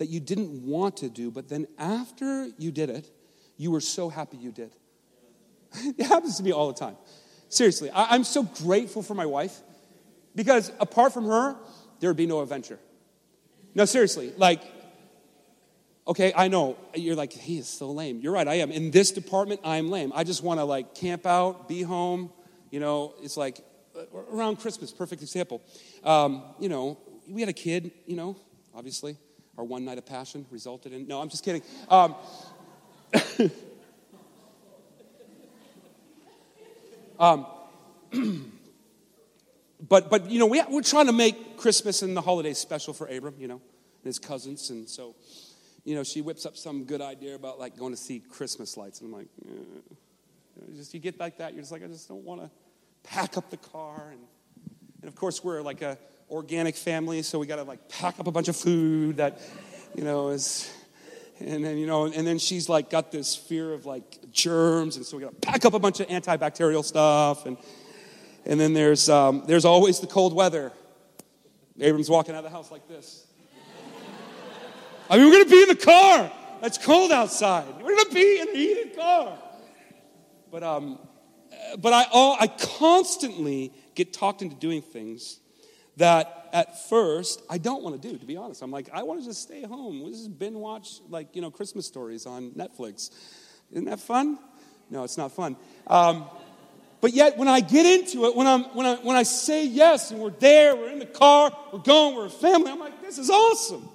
[0.00, 3.10] that you didn't want to do, but then after you did it,
[3.58, 4.74] you were so happy you did?
[5.74, 6.96] it happens to me all the time.
[7.50, 9.60] Seriously, I, I'm so grateful for my wife
[10.34, 11.54] because apart from her,
[12.00, 12.78] there would be no adventure.
[13.74, 14.62] No, seriously, like,
[16.08, 18.20] okay, I know you're like, he is so lame.
[18.22, 18.70] You're right, I am.
[18.70, 20.12] In this department, I'm lame.
[20.14, 22.32] I just want to like camp out, be home.
[22.70, 23.60] You know, it's like
[23.94, 25.60] uh, around Christmas, perfect example.
[26.04, 26.96] Um, you know,
[27.28, 28.38] we had a kid, you know,
[28.74, 29.18] obviously.
[29.58, 31.62] Our one night of passion resulted in, no, I'm just kidding.
[31.88, 32.14] Um,
[37.18, 37.46] um,
[39.88, 43.06] but, but, you know, we, we're trying to make Christmas and the holidays special for
[43.08, 44.70] Abram, you know, and his cousins.
[44.70, 45.14] And so,
[45.84, 49.00] you know, she whips up some good idea about like going to see Christmas lights.
[49.00, 49.48] And I'm like, eh.
[49.48, 52.50] you, know, just, you get like that, you're just like, I just don't want to
[53.02, 54.08] pack up the car.
[54.10, 54.20] And,
[55.02, 55.98] and of course, we're like a
[56.30, 59.40] organic family, so we got to like pack up a bunch of food that,
[59.94, 60.72] you know, is,
[61.40, 65.04] and then, you know, and then she's like got this fear of like germs, and
[65.04, 67.46] so we got to pack up a bunch of antibacterial stuff.
[67.46, 67.56] And,
[68.44, 70.72] and then there's, um, there's always the cold weather.
[71.80, 73.26] Abram's walking out of the house like this.
[75.08, 76.30] I mean, we're going to be in the car.
[76.62, 77.66] It's cold outside.
[77.82, 79.36] We're going to be in the heated car.
[80.52, 80.98] But, um,
[81.78, 85.39] but I, all, I constantly get talked into doing things
[86.00, 88.62] that at first I don't want to do, to be honest.
[88.62, 90.02] I'm like, I want to just stay home.
[90.02, 93.10] We'll just binge watch, like, you know, Christmas stories on Netflix.
[93.70, 94.38] Isn't that fun?
[94.90, 95.56] No, it's not fun.
[95.86, 96.26] Um,
[97.00, 100.10] but yet, when I get into it, when, I'm, when, I, when I say yes
[100.10, 103.16] and we're there, we're in the car, we're going, we're a family, I'm like, this
[103.16, 103.88] is awesome.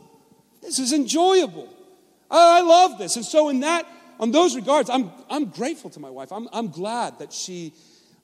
[0.61, 1.69] This is enjoyable.
[2.31, 3.15] I, I love this.
[3.15, 3.85] And so, in that,
[4.19, 6.31] on those regards, I'm, I'm grateful to my wife.
[6.31, 7.73] I'm, I'm glad that she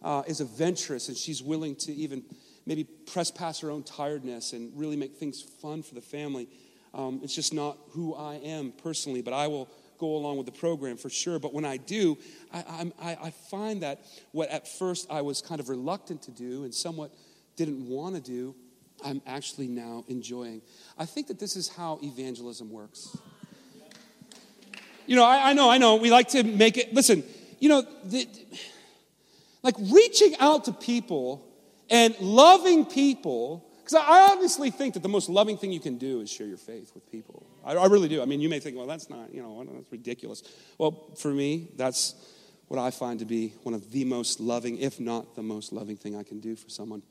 [0.01, 2.23] uh, is adventurous and she's willing to even
[2.71, 6.47] maybe press past her own tiredness and really make things fun for the family.
[6.93, 10.53] Um, it's just not who I am personally, but I will go along with the
[10.53, 11.37] program for sure.
[11.37, 12.17] But when I do,
[12.53, 16.63] I, I, I find that what at first I was kind of reluctant to do
[16.63, 17.13] and somewhat
[17.57, 18.55] didn't want to do,
[19.03, 20.61] I'm actually now enjoying.
[20.97, 23.17] I think that this is how evangelism works.
[25.07, 27.25] You know, I, I know, I know, we like to make it, listen,
[27.59, 28.29] you know, the,
[29.61, 31.50] like reaching out to people
[31.91, 36.21] and loving people because I honestly think that the most loving thing you can do
[36.21, 37.45] is share your faith with people.
[37.65, 38.21] I, I, really do.
[38.21, 40.43] I mean, you may think, well, that's not, you know, that's ridiculous.
[40.77, 42.15] Well, for me, that's
[42.67, 45.97] what I find to be one of the most loving, if not the most loving
[45.97, 47.01] thing I can do for someone.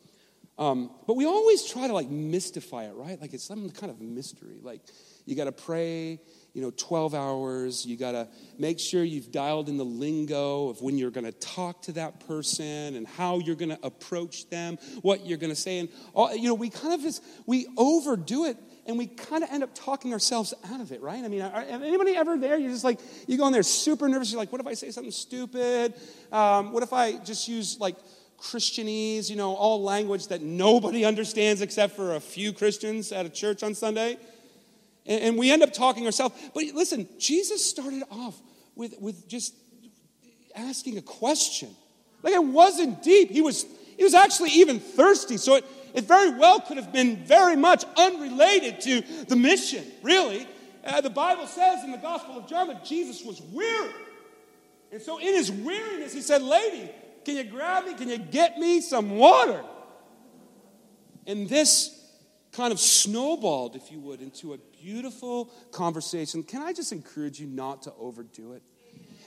[0.58, 3.20] Um, but we always try to like mystify it, right?
[3.20, 4.58] Like it's some kind of mystery.
[4.62, 4.80] Like
[5.26, 6.20] you got to pray,
[6.52, 7.86] you know, 12 hours.
[7.86, 11.32] You got to make sure you've dialed in the lingo of when you're going to
[11.32, 15.60] talk to that person and how you're going to approach them, what you're going to
[15.60, 15.78] say.
[15.78, 19.50] And, all, you know, we kind of just, we overdo it and we kind of
[19.50, 21.24] end up talking ourselves out of it, right?
[21.24, 22.58] I mean, are, anybody ever there?
[22.58, 24.32] You're just like, you go in there super nervous.
[24.32, 25.94] You're like, what if I say something stupid?
[26.32, 27.96] Um, what if I just use like
[28.40, 33.30] Christianese, you know, all language that nobody understands except for a few Christians at a
[33.30, 34.18] church on Sunday?
[35.06, 36.34] And, and we end up talking ourselves.
[36.54, 38.40] But listen, Jesus started off
[38.74, 39.54] with, with just
[40.54, 41.70] asking a question.
[42.22, 43.30] Like it wasn't deep.
[43.30, 43.64] He was,
[43.96, 45.36] he was actually even thirsty.
[45.36, 50.46] So it, it very well could have been very much unrelated to the mission, really.
[50.84, 53.92] Uh, the Bible says in the Gospel of John that Jesus was weary.
[54.92, 56.90] And so in his weariness, he said, Lady,
[57.24, 57.94] can you grab me?
[57.94, 59.62] Can you get me some water?
[61.26, 61.99] And this
[62.52, 66.42] kind of snowballed, if you would, into a beautiful conversation.
[66.42, 68.62] Can I just encourage you not to overdo it?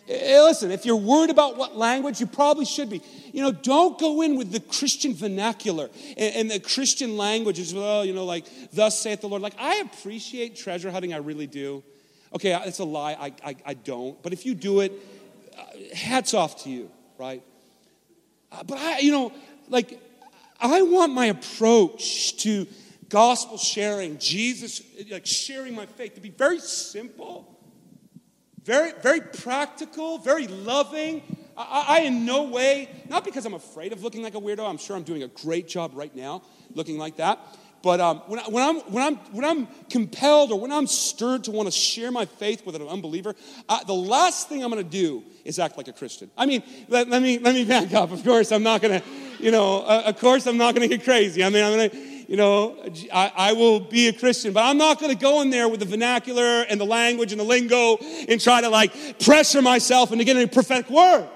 [0.09, 3.01] Eh, listen, if you're worried about what language, you probably should be.
[3.31, 7.73] You know, don't go in with the Christian vernacular and, and the Christian language as
[7.73, 9.41] well, you know, like, thus saith the Lord.
[9.41, 11.83] Like, I appreciate treasure hunting, I really do.
[12.36, 14.21] Okay, it's a lie, I, I, I don't.
[14.21, 14.91] But if you do it,
[15.57, 17.41] uh, hats off to you, right?
[18.51, 19.31] Uh, but I, you know,
[19.69, 20.01] like,
[20.59, 22.67] I want my approach to
[23.13, 27.60] gospel sharing, Jesus, like sharing my faith, to be very simple,
[28.63, 31.21] very, very practical, very loving.
[31.56, 34.80] I, I, in no way, not because I'm afraid of looking like a weirdo, I'm
[34.80, 36.41] sure I'm doing a great job right now
[36.73, 37.38] looking like that.
[37.84, 41.43] But um, when, I, when, I'm, when, I'm, when I'm compelled or when I'm stirred
[41.43, 43.36] to want to share my faith with an unbeliever,
[43.69, 46.32] uh, the last thing I'm going to do is act like a Christian.
[46.36, 48.12] I mean, let, let, me, let me back up.
[48.12, 50.97] Of course, I'm not going to, you know, uh, of course, I'm not going to
[50.97, 51.43] get crazy.
[51.43, 52.77] I mean, I'm going to, you know,
[53.12, 55.79] I, I, will be a Christian, but I'm not going to go in there with
[55.79, 60.23] the vernacular and the language and the lingo and try to like pressure myself into
[60.23, 61.27] getting a prophetic word.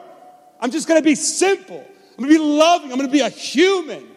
[0.60, 1.86] I'm just going to be simple.
[2.18, 2.92] I'm going to be loving.
[2.92, 4.08] I'm going to be a human.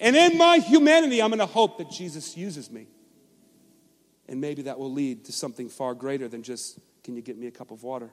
[0.00, 2.86] And in my humanity, I'm going to hope that Jesus uses me.
[4.28, 7.46] And maybe that will lead to something far greater than just, can you get me
[7.46, 8.10] a cup of water?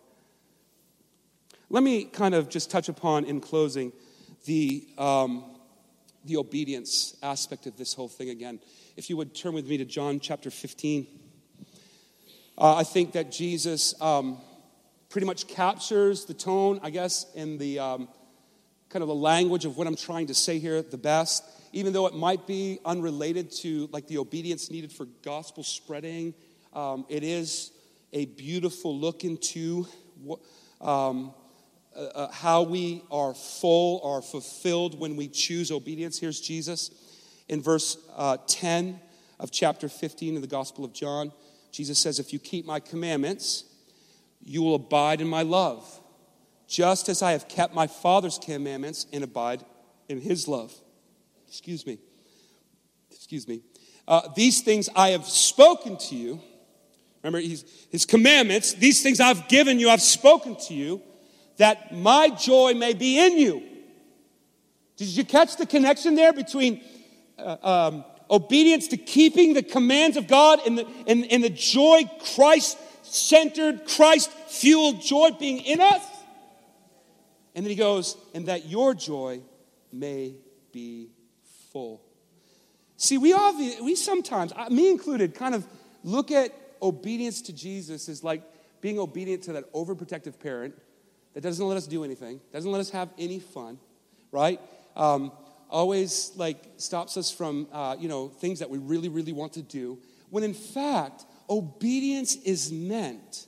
[1.70, 3.92] Let me kind of just touch upon, in closing,
[4.46, 5.55] the, um,
[6.26, 8.60] the obedience aspect of this whole thing again.
[8.98, 11.08] If you would turn with me to John chapter 15.
[12.58, 14.38] Uh, I think that Jesus um,
[15.10, 18.08] pretty much captures the tone, I guess, in the um,
[18.90, 21.44] kind of the language of what I'm trying to say here the best
[21.76, 26.34] even though it might be unrelated to like the obedience needed for gospel spreading,
[26.72, 27.72] um, it is
[28.14, 29.86] a beautiful look into
[30.80, 31.34] um,
[31.96, 36.20] uh, uh, how we are full, are fulfilled when we choose obedience.
[36.20, 36.92] Here's Jesus
[37.48, 39.00] in verse uh, 10
[39.40, 41.32] of chapter 15 of the Gospel of John.
[41.72, 43.66] Jesus says, If you keep my commandments,
[44.42, 46.02] you will abide in my love,
[46.68, 49.64] just as I have kept my Father's commandments and abide
[50.10, 50.74] in his love.
[51.48, 51.98] Excuse me.
[53.12, 53.62] Excuse me.
[54.08, 56.42] Uh, these things I have spoken to you.
[57.24, 61.02] Remember, his commandments, these things I've given you, I've spoken to you,
[61.58, 63.64] that my joy may be in you.
[64.98, 66.82] Did you catch the connection there between
[67.38, 72.10] uh, um, obedience to keeping the commands of God and the, and, and the joy,
[72.36, 76.04] Christ centered, Christ fueled joy being in us?
[77.56, 79.42] And then he goes, and that your joy
[79.92, 80.36] may
[80.72, 81.10] be
[81.72, 82.02] full.
[82.98, 85.66] See, we all, we sometimes, me included, kind of
[86.04, 88.44] look at obedience to Jesus as like
[88.82, 90.76] being obedient to that overprotective parent
[91.36, 93.78] that doesn't let us do anything, doesn't let us have any fun,
[94.32, 94.60] right?
[94.96, 95.32] Um,
[95.70, 99.62] always like stops us from, uh, you know, things that we really, really want to
[99.62, 100.00] do.
[100.30, 103.46] When in fact, obedience is meant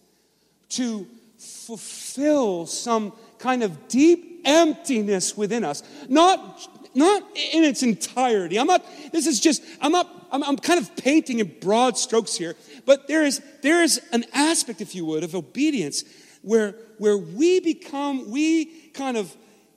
[0.69, 1.07] to
[1.39, 5.81] fulfill some kind of deep emptiness within us.
[6.09, 7.21] Not not
[7.53, 8.57] in its entirety.
[8.57, 12.35] I'm not, this is just, I'm not, I'm, I'm kind of painting in broad strokes
[12.35, 12.55] here,
[12.87, 16.03] but there is, there is an aspect, if you would, of obedience
[16.41, 19.35] where, where we become, we kind of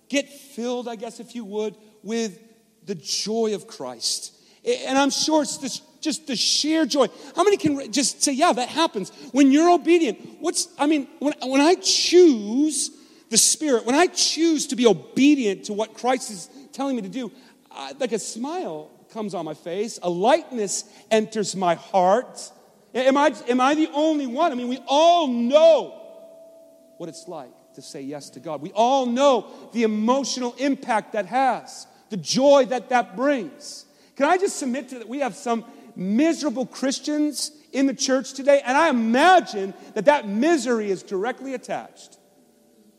[0.08, 2.38] get filled, I guess, if you would, with
[2.84, 4.36] the joy of Christ.
[4.64, 7.06] And I'm sure it's this, just the sheer joy.
[7.34, 10.18] How many can just say, yeah, that happens when you're obedient?
[10.40, 12.90] What's, I mean, when, when I choose
[13.30, 17.08] the Spirit, when I choose to be obedient to what Christ is telling me to
[17.08, 17.30] do,
[17.70, 22.50] uh, like a smile comes on my face, a lightness enters my heart.
[22.94, 24.50] Am I, am I the only one?
[24.52, 25.99] I mean, we all know
[27.00, 28.60] what it's like to say yes to God.
[28.60, 33.86] We all know the emotional impact that has, the joy that that brings.
[34.16, 35.08] Can I just submit to that?
[35.08, 35.64] We have some
[35.96, 42.18] miserable Christians in the church today, and I imagine that that misery is directly attached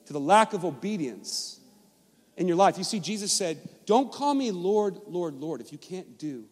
[0.07, 1.59] to the lack of obedience
[2.37, 2.79] in your life.
[2.79, 6.45] You see, Jesus said, Don't call me Lord, Lord, Lord if you can't do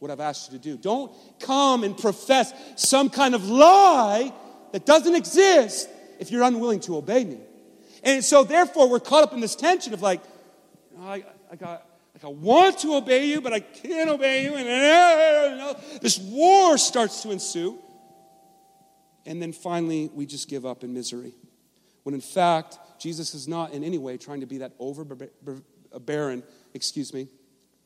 [0.00, 0.76] what I've asked you to do.
[0.76, 4.32] Don't come and profess some kind of lie
[4.72, 7.40] that doesn't exist if you're unwilling to obey me.
[8.02, 10.20] And so, therefore, we're caught up in this tension of like,
[11.00, 11.84] I, I got.
[12.14, 16.76] Like I want to obey you, but I can't obey you, and you this war
[16.76, 17.78] starts to ensue.
[19.24, 21.34] And then finally, we just give up in misery.
[22.02, 26.42] When in fact, Jesus is not in any way trying to be that overbearing,
[26.74, 27.28] excuse me,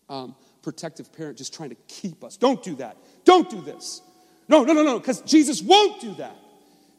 [0.09, 2.38] um, protective parent just trying to keep us.
[2.38, 2.97] Don't do that.
[3.25, 4.01] Don't do this.
[4.49, 6.37] No, no, no, no, because Jesus won't do that.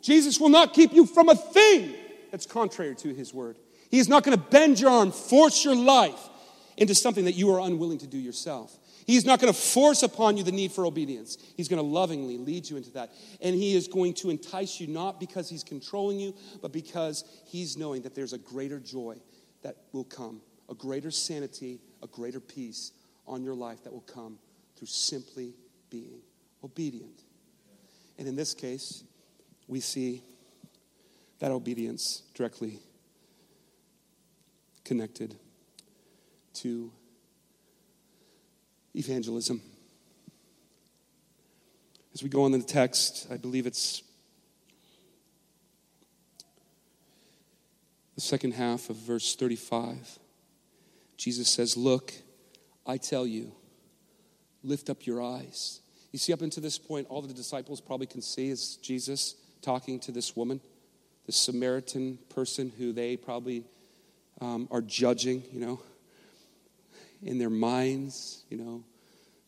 [0.04, 1.96] Jesus will not keep you from a thing
[2.30, 3.58] that's contrary to his word.
[3.90, 6.30] He is not going to bend your arm, force your life
[6.78, 8.78] into something that you are unwilling to do yourself.
[9.06, 11.38] He's not going to force upon you the need for obedience.
[11.56, 13.12] He's going to lovingly lead you into that.
[13.42, 17.78] And He is going to entice you not because He's controlling you, but because He's
[17.78, 19.18] knowing that there's a greater joy
[19.62, 22.92] that will come, a greater sanity, a greater peace
[23.26, 24.38] on your life that will come
[24.76, 25.54] through simply
[25.90, 26.22] being
[26.64, 27.24] obedient.
[28.18, 29.04] And in this case,
[29.68, 30.24] we see
[31.40, 32.80] that obedience directly
[34.84, 35.36] connected
[36.54, 36.92] to
[38.96, 39.62] evangelism.
[42.14, 44.04] As we go on in the text, I believe it's
[48.16, 50.20] the second half of verse 35.
[51.18, 52.14] Jesus says, Look,
[52.86, 53.52] I tell you,
[54.64, 55.80] lift up your eyes.
[56.12, 60.00] You see, up until this point, all the disciples probably can see is Jesus talking
[60.02, 60.62] to this woman,
[61.26, 63.64] the Samaritan person who they probably
[64.42, 65.80] um, are judging, you know,
[67.24, 68.84] in their minds, you know,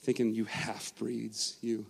[0.02, 1.86] thinking, you half breeds, you,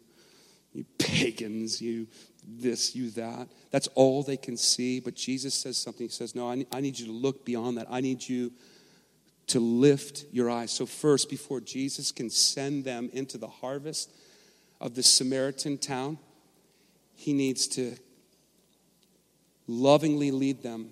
[0.73, 2.07] you pagans, you
[2.47, 3.47] this, you that.
[3.71, 4.99] That's all they can see.
[4.99, 6.07] But Jesus says something.
[6.07, 7.87] He says, No, I I need you to look beyond that.
[7.89, 8.51] I need you
[9.47, 10.71] to lift your eyes.
[10.71, 14.11] So, first, before Jesus can send them into the harvest
[14.81, 16.17] of the Samaritan town,
[17.13, 17.95] he needs to
[19.67, 20.89] lovingly lead them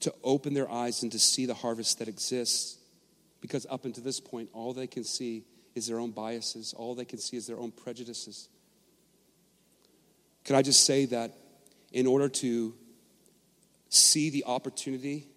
[0.00, 2.76] to open their eyes and to see the harvest that exists.
[3.40, 5.44] Because up until this point, all they can see
[5.74, 8.48] is their own biases, all they can see is their own prejudices.
[10.44, 11.32] Can I just say that
[11.92, 12.74] in order to
[13.88, 15.28] see the opportunity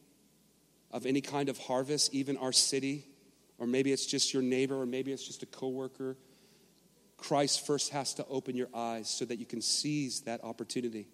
[0.91, 3.05] of any kind of harvest, even our city,
[3.57, 6.17] or maybe it's just your neighbor, or maybe it's just a coworker,
[7.17, 11.07] Christ first has to open your eyes so that you can seize that opportunity.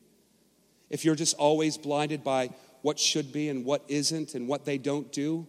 [0.93, 2.51] If you're just always blinded by
[2.83, 5.47] what should be and what isn't, and what they don't do,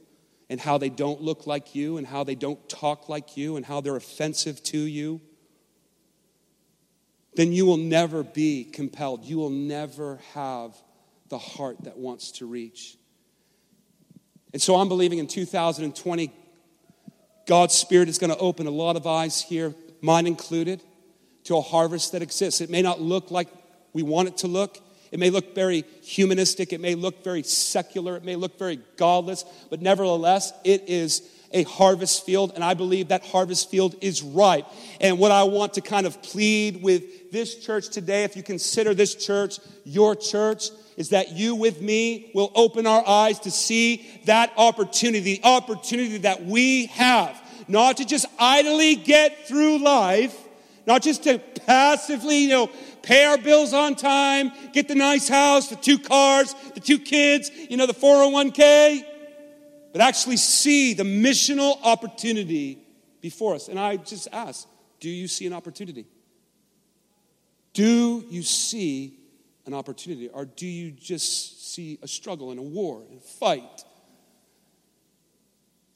[0.49, 3.67] and how they don't look like you, and how they don't talk like you, and
[3.67, 5.21] how they're offensive to you,
[7.35, 9.23] then you will never be compelled.
[9.27, 10.75] You will never have
[11.29, 12.97] the heart that wants to reach.
[14.55, 16.33] And so I'm believing in 2020,
[17.47, 20.83] God's Spirit is going to open a lot of eyes here, mine included,
[21.45, 22.63] to a harvest that exists.
[22.63, 23.49] It may not look like
[23.93, 24.79] we want it to look.
[25.15, 26.73] It may look very humanistic.
[26.73, 28.17] It may look very secular.
[28.17, 29.45] It may look very godless.
[29.71, 32.51] But nevertheless, it is a harvest field.
[32.57, 34.67] And I believe that harvest field is ripe.
[35.01, 38.93] And what I want to kind of plead with this church today, if you consider
[38.93, 44.05] this church your church, is that you with me will open our eyes to see
[44.25, 50.37] that opportunity, the opportunity that we have, not to just idly get through life,
[50.89, 52.71] not just to passively, you know,
[53.05, 57.51] pay our bills on time, get the nice house, the two cars, the two kids,
[57.69, 59.05] you know, the 401k,
[59.93, 62.79] but actually see the missional opportunity
[63.21, 63.69] before us.
[63.69, 64.67] And I just ask,
[65.01, 66.07] do you see an opportunity?
[67.75, 69.19] Do you see
[69.67, 70.29] an opportunity?
[70.29, 73.85] Or do you just see a struggle and a war and a fight?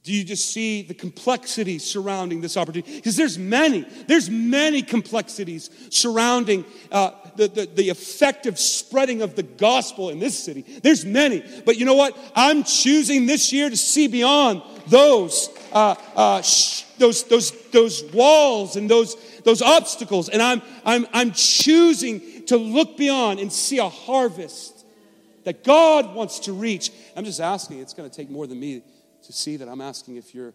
[0.08, 2.96] Do you just see the complexity surrounding this opportunity?
[2.96, 9.42] Because there's many, there's many complexities surrounding uh, the, the, the effective spreading of the
[9.42, 10.62] gospel in this city.
[10.82, 11.44] There's many.
[11.66, 12.16] But you know what?
[12.34, 18.76] I'm choosing this year to see beyond those, uh, uh, sh- those, those, those walls
[18.76, 20.30] and those, those obstacles.
[20.30, 24.86] And I'm, I'm, I'm choosing to look beyond and see a harvest
[25.44, 26.92] that God wants to reach.
[27.14, 28.82] I'm just asking, it's going to take more than me
[29.28, 29.68] to see that.
[29.68, 30.54] I'm asking if you're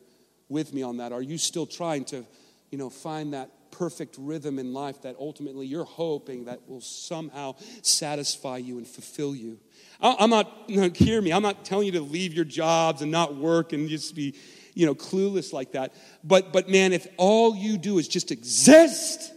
[0.49, 1.11] with me on that.
[1.11, 2.25] Are you still trying to,
[2.69, 7.55] you know, find that perfect rhythm in life that ultimately you're hoping that will somehow
[7.81, 9.59] satisfy you and fulfill you?
[10.01, 13.73] I'm not, hear me, I'm not telling you to leave your jobs and not work
[13.73, 14.35] and just be,
[14.73, 15.93] you know, clueless like that.
[16.23, 19.31] But, but man, if all you do is just exist,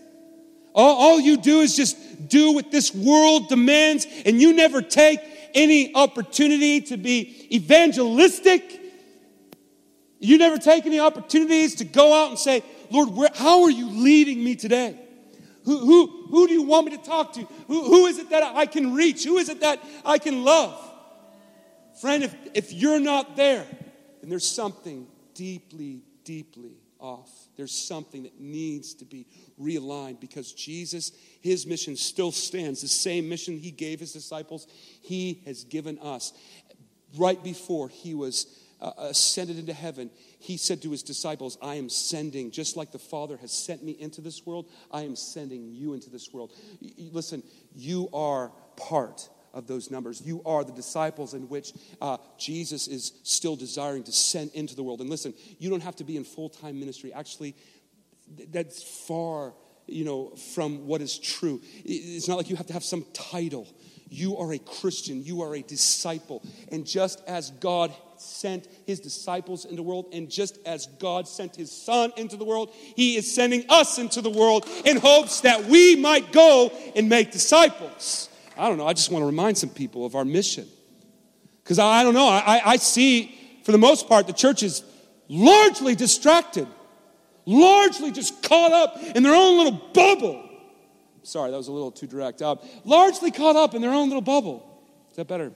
[0.75, 5.21] all, all you do is just do what this world demands, and you never take
[5.55, 8.81] any opportunity to be evangelistic.
[10.19, 13.89] You never take any opportunities to go out and say, Lord, where, how are you
[13.89, 14.99] leading me today?
[15.65, 17.41] Who, who, who do you want me to talk to?
[17.67, 19.25] Who, who is it that I can reach?
[19.25, 20.81] Who is it that I can love?
[22.01, 23.67] Friend, if, if you're not there,
[24.21, 27.31] then there's something deeply, deeply off.
[27.57, 29.27] There's something that needs to be
[29.61, 32.83] realigned because Jesus, his mission still stands.
[32.83, 34.67] The same mission he gave his disciples,
[35.03, 36.33] he has given us.
[37.17, 38.47] Right before he was
[38.81, 42.99] uh, ascended into heaven, he said to his disciples, I am sending, just like the
[42.99, 46.53] Father has sent me into this world, I am sending you into this world.
[46.99, 47.43] Listen,
[47.75, 50.21] you are part of those numbers.
[50.21, 51.73] You are the disciples in which
[52.03, 55.01] uh, Jesus is still desiring to send into the world.
[55.01, 57.13] And listen, you don't have to be in full time ministry.
[57.13, 57.55] Actually,
[58.53, 59.55] that's far
[59.87, 63.69] you know from what is true it's not like you have to have some title
[64.09, 69.65] you are a christian you are a disciple and just as god sent his disciples
[69.65, 73.33] into the world and just as god sent his son into the world he is
[73.33, 78.69] sending us into the world in hopes that we might go and make disciples I
[78.69, 78.87] don't know.
[78.87, 80.67] I just want to remind some people of our mission.
[81.63, 82.29] Because I, don't know.
[82.29, 84.83] I, I see, for the most part, the church is
[85.29, 86.67] largely distracted,
[87.45, 90.49] largely just caught up in their own little bubble.
[91.23, 92.41] Sorry, that was a little too direct.
[92.41, 94.63] Uh, largely caught up in their own little bubble.
[95.11, 95.53] Is that better?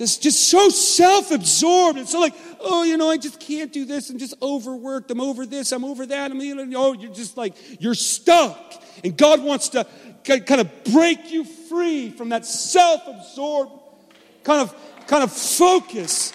[0.00, 3.84] Just, just so self absorbed and so like, oh, you know, I just can't do
[3.84, 4.08] this.
[4.08, 5.10] I'm just overworked.
[5.10, 5.72] I'm over this.
[5.72, 6.30] I'm over that.
[6.30, 8.82] I'm, you know, oh, you're just like, you're stuck.
[9.04, 9.86] And God wants to
[10.24, 13.72] kind of break you free from that self absorbed
[14.42, 14.74] kind of,
[15.06, 16.32] kind of focus.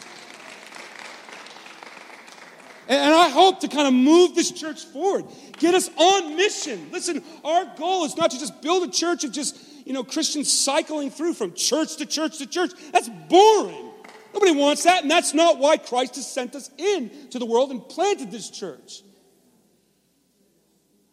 [2.88, 5.26] And I hope to kind of move this church forward,
[5.57, 6.89] get us on mission.
[6.91, 10.51] Listen, our goal is not to just build a church of just you know, Christians
[10.51, 12.71] cycling through from church to church to church.
[12.91, 13.91] That's boring.
[14.33, 17.71] Nobody wants that, and that's not why Christ has sent us in to the world
[17.71, 19.03] and planted this church.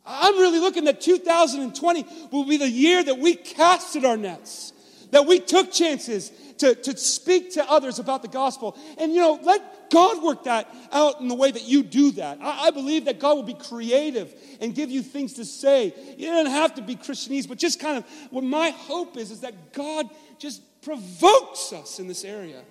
[0.05, 4.73] I'm really looking that 2020 will be the year that we casted our nets,
[5.13, 8.77] that we took chances to, to speak to others about the gospel.
[8.99, 12.39] And, you know, let God work that out in the way that you do that.
[12.41, 15.95] I, I believe that God will be creative and give you things to say.
[16.17, 19.41] You don't have to be Christianese, but just kind of what my hope is, is
[19.41, 20.09] that God
[20.39, 22.63] just provokes us in this area.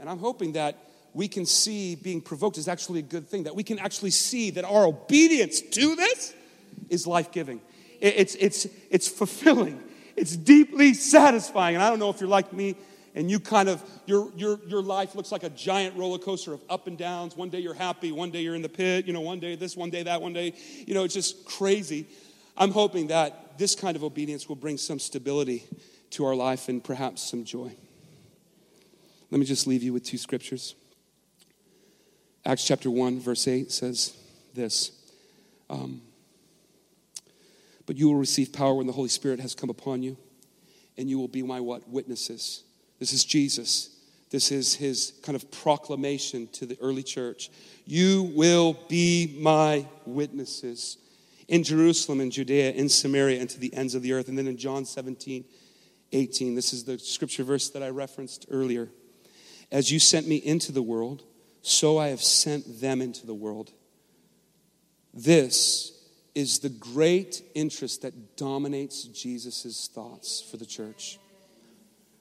[0.00, 0.76] And I'm hoping that
[1.14, 4.50] we can see being provoked is actually a good thing, that we can actually see
[4.52, 6.34] that our obedience to this
[6.88, 7.60] is life giving.
[8.00, 9.82] It's, it's, it's fulfilling,
[10.16, 11.74] it's deeply satisfying.
[11.74, 12.76] And I don't know if you're like me
[13.14, 16.62] and you kind of your your your life looks like a giant roller coaster of
[16.68, 17.36] up and downs.
[17.36, 19.76] One day you're happy one day you're in the pit you know one day this
[19.76, 20.54] one day that one day
[20.86, 22.06] you know it's just crazy.
[22.56, 25.64] I'm hoping that this kind of obedience will bring some stability
[26.10, 27.74] to our life and perhaps some joy.
[29.30, 30.74] Let me just leave you with two scriptures.
[32.44, 34.16] Acts chapter 1 verse 8 says
[34.54, 34.92] this
[35.70, 36.02] um,
[37.86, 40.16] but you will receive power when the holy spirit has come upon you
[40.96, 42.64] and you will be my what witnesses
[43.02, 43.90] this is Jesus.
[44.30, 47.50] This is his kind of proclamation to the early church.
[47.84, 50.98] You will be my witnesses
[51.48, 54.28] in Jerusalem, in Judea, in Samaria, and to the ends of the earth.
[54.28, 55.44] And then in John 17,
[56.12, 58.88] 18, this is the scripture verse that I referenced earlier.
[59.72, 61.24] As you sent me into the world,
[61.62, 63.72] so I have sent them into the world.
[65.12, 66.01] This
[66.34, 71.18] is the great interest that dominates Jesus' thoughts for the church.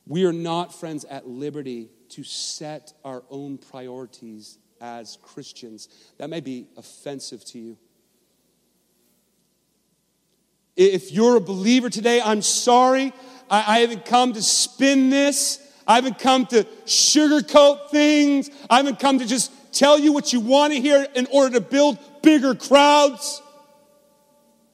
[0.08, 5.88] We are not, friends, at liberty to set our own priorities as Christians.
[6.18, 7.78] That may be offensive to you.
[10.76, 13.14] If you're a believer today, I'm sorry.
[13.50, 15.60] I, I haven't come to spin this.
[15.88, 18.50] I haven't come to sugarcoat things.
[18.70, 21.62] I haven't come to just tell you what you want to hear in order to
[21.62, 23.42] build bigger crowds.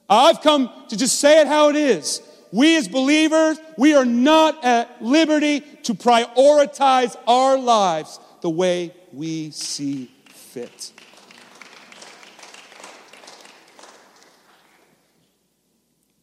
[0.08, 4.64] I've come to just say it how it is we as believers, we are not
[4.64, 10.92] at liberty to prioritize our lives the way we see fit.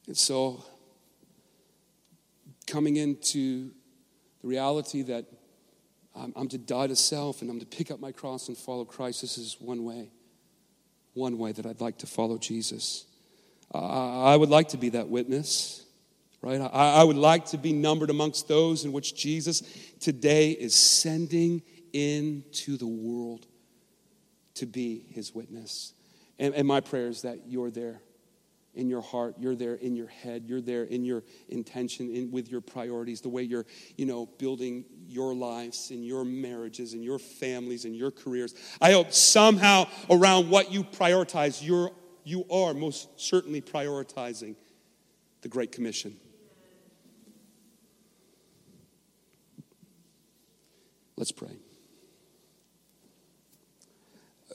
[0.07, 0.63] And so,
[2.67, 3.71] coming into
[4.41, 5.25] the reality that
[6.15, 8.85] I'm, I'm, to die to self and I'm to pick up my cross and follow
[8.85, 10.09] Christ, this is one way,
[11.13, 13.05] one way that I'd like to follow Jesus.
[13.75, 15.85] I would like to be that witness
[16.45, 16.61] right?
[16.61, 19.63] I, I would like to be numbered amongst those in which Jesus
[19.99, 23.47] today is sending into the world
[24.53, 25.93] to be his witness.
[26.37, 27.99] And, and my prayer is that you're there
[28.75, 32.51] in your heart you're there in your head you're there in your intention in, with
[32.51, 33.65] your priorities the way you're
[33.95, 38.91] you know building your lives and your marriages and your families and your careers i
[38.91, 41.89] hope somehow around what you prioritize you're
[42.25, 44.55] you are most certainly prioritizing
[45.41, 46.17] the great commission
[51.17, 51.55] Let's pray.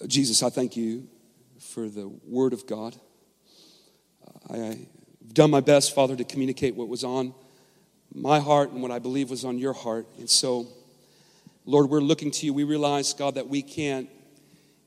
[0.06, 1.08] Jesus, I thank you
[1.58, 2.96] for the Word of God.
[4.50, 4.86] I've
[5.32, 7.34] done my best, Father, to communicate what was on
[8.14, 10.06] my heart and what I believe was on your heart.
[10.18, 10.66] And so,
[11.64, 12.52] Lord, we're looking to you.
[12.52, 14.10] We realize, God, that we can't,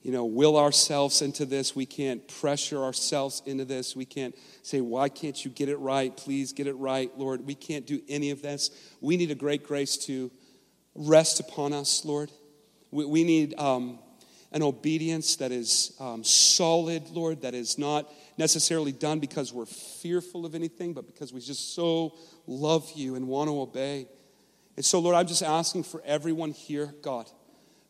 [0.03, 1.75] you know, will ourselves into this.
[1.75, 3.95] We can't pressure ourselves into this.
[3.95, 6.15] We can't say, why can't you get it right?
[6.15, 7.47] Please get it right, Lord.
[7.47, 8.69] We can't do any of this.
[8.99, 10.29] We need a great grace to
[10.93, 12.31] rest upon us, Lord.
[12.91, 13.97] We, we need um,
[14.51, 20.45] an obedience that is um, solid, Lord, that is not necessarily done because we're fearful
[20.45, 24.09] of anything, but because we just so love you and want to obey.
[24.75, 27.29] And so, Lord, I'm just asking for everyone here, God,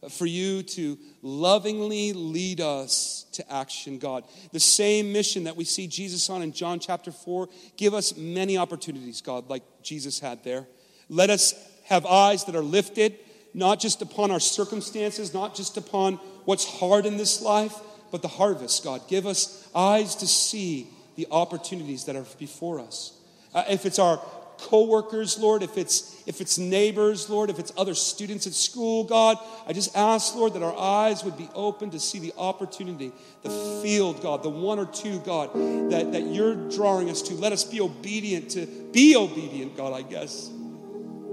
[0.10, 4.24] for you to lovingly lead us to action, God.
[4.52, 8.58] The same mission that we see Jesus on in John chapter 4, give us many
[8.58, 10.68] opportunities, God, like Jesus had there.
[11.10, 11.54] Let us
[11.86, 13.18] have eyes that are lifted,
[13.54, 17.76] not just upon our circumstances, not just upon what's hard in this life,
[18.12, 19.08] but the harvest, God.
[19.08, 23.14] Give us eyes to see the opportunities that are before us.
[23.54, 24.18] Uh, if it's our
[24.64, 29.38] coworkers, Lord, if it's if it's neighbors, Lord, if it's other students at school, God,
[29.68, 33.12] I just ask, Lord, that our eyes would be open to see the opportunity,
[33.42, 33.50] the
[33.84, 35.54] field, God, the one or two, God,
[35.92, 37.34] that, that you're drawing us to.
[37.34, 40.50] Let us be obedient to be obedient, God, I guess.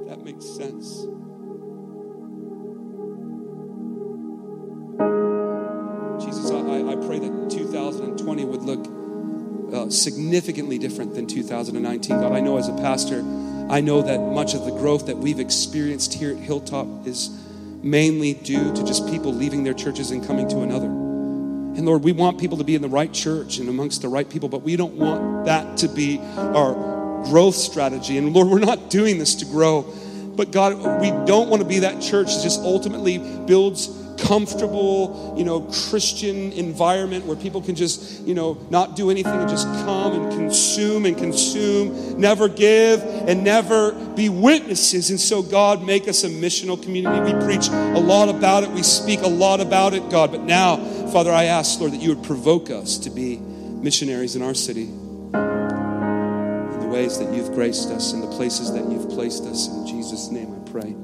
[0.08, 1.06] That makes sense.
[9.90, 12.20] Significantly different than 2019.
[12.20, 13.20] God, I know as a pastor,
[13.68, 17.30] I know that much of the growth that we've experienced here at Hilltop is
[17.82, 20.86] mainly due to just people leaving their churches and coming to another.
[20.86, 24.28] And Lord, we want people to be in the right church and amongst the right
[24.28, 26.74] people, but we don't want that to be our
[27.24, 28.18] growth strategy.
[28.18, 29.82] And Lord, we're not doing this to grow.
[30.34, 33.88] But God, we don't want to be that church that just ultimately builds
[34.20, 35.60] comfortable, you know,
[35.90, 40.32] Christian environment where people can just, you know, not do anything and just come and
[40.32, 45.10] consume and consume, never give and never be witnesses.
[45.10, 47.32] And so, God, make us a missional community.
[47.32, 50.30] We preach a lot about it, we speak a lot about it, God.
[50.30, 50.76] But now,
[51.08, 54.84] Father, I ask, Lord, that you would provoke us to be missionaries in our city
[54.84, 59.68] in the ways that you've graced us, in the places that you've placed us.
[59.68, 60.94] In Jesus' name I pray.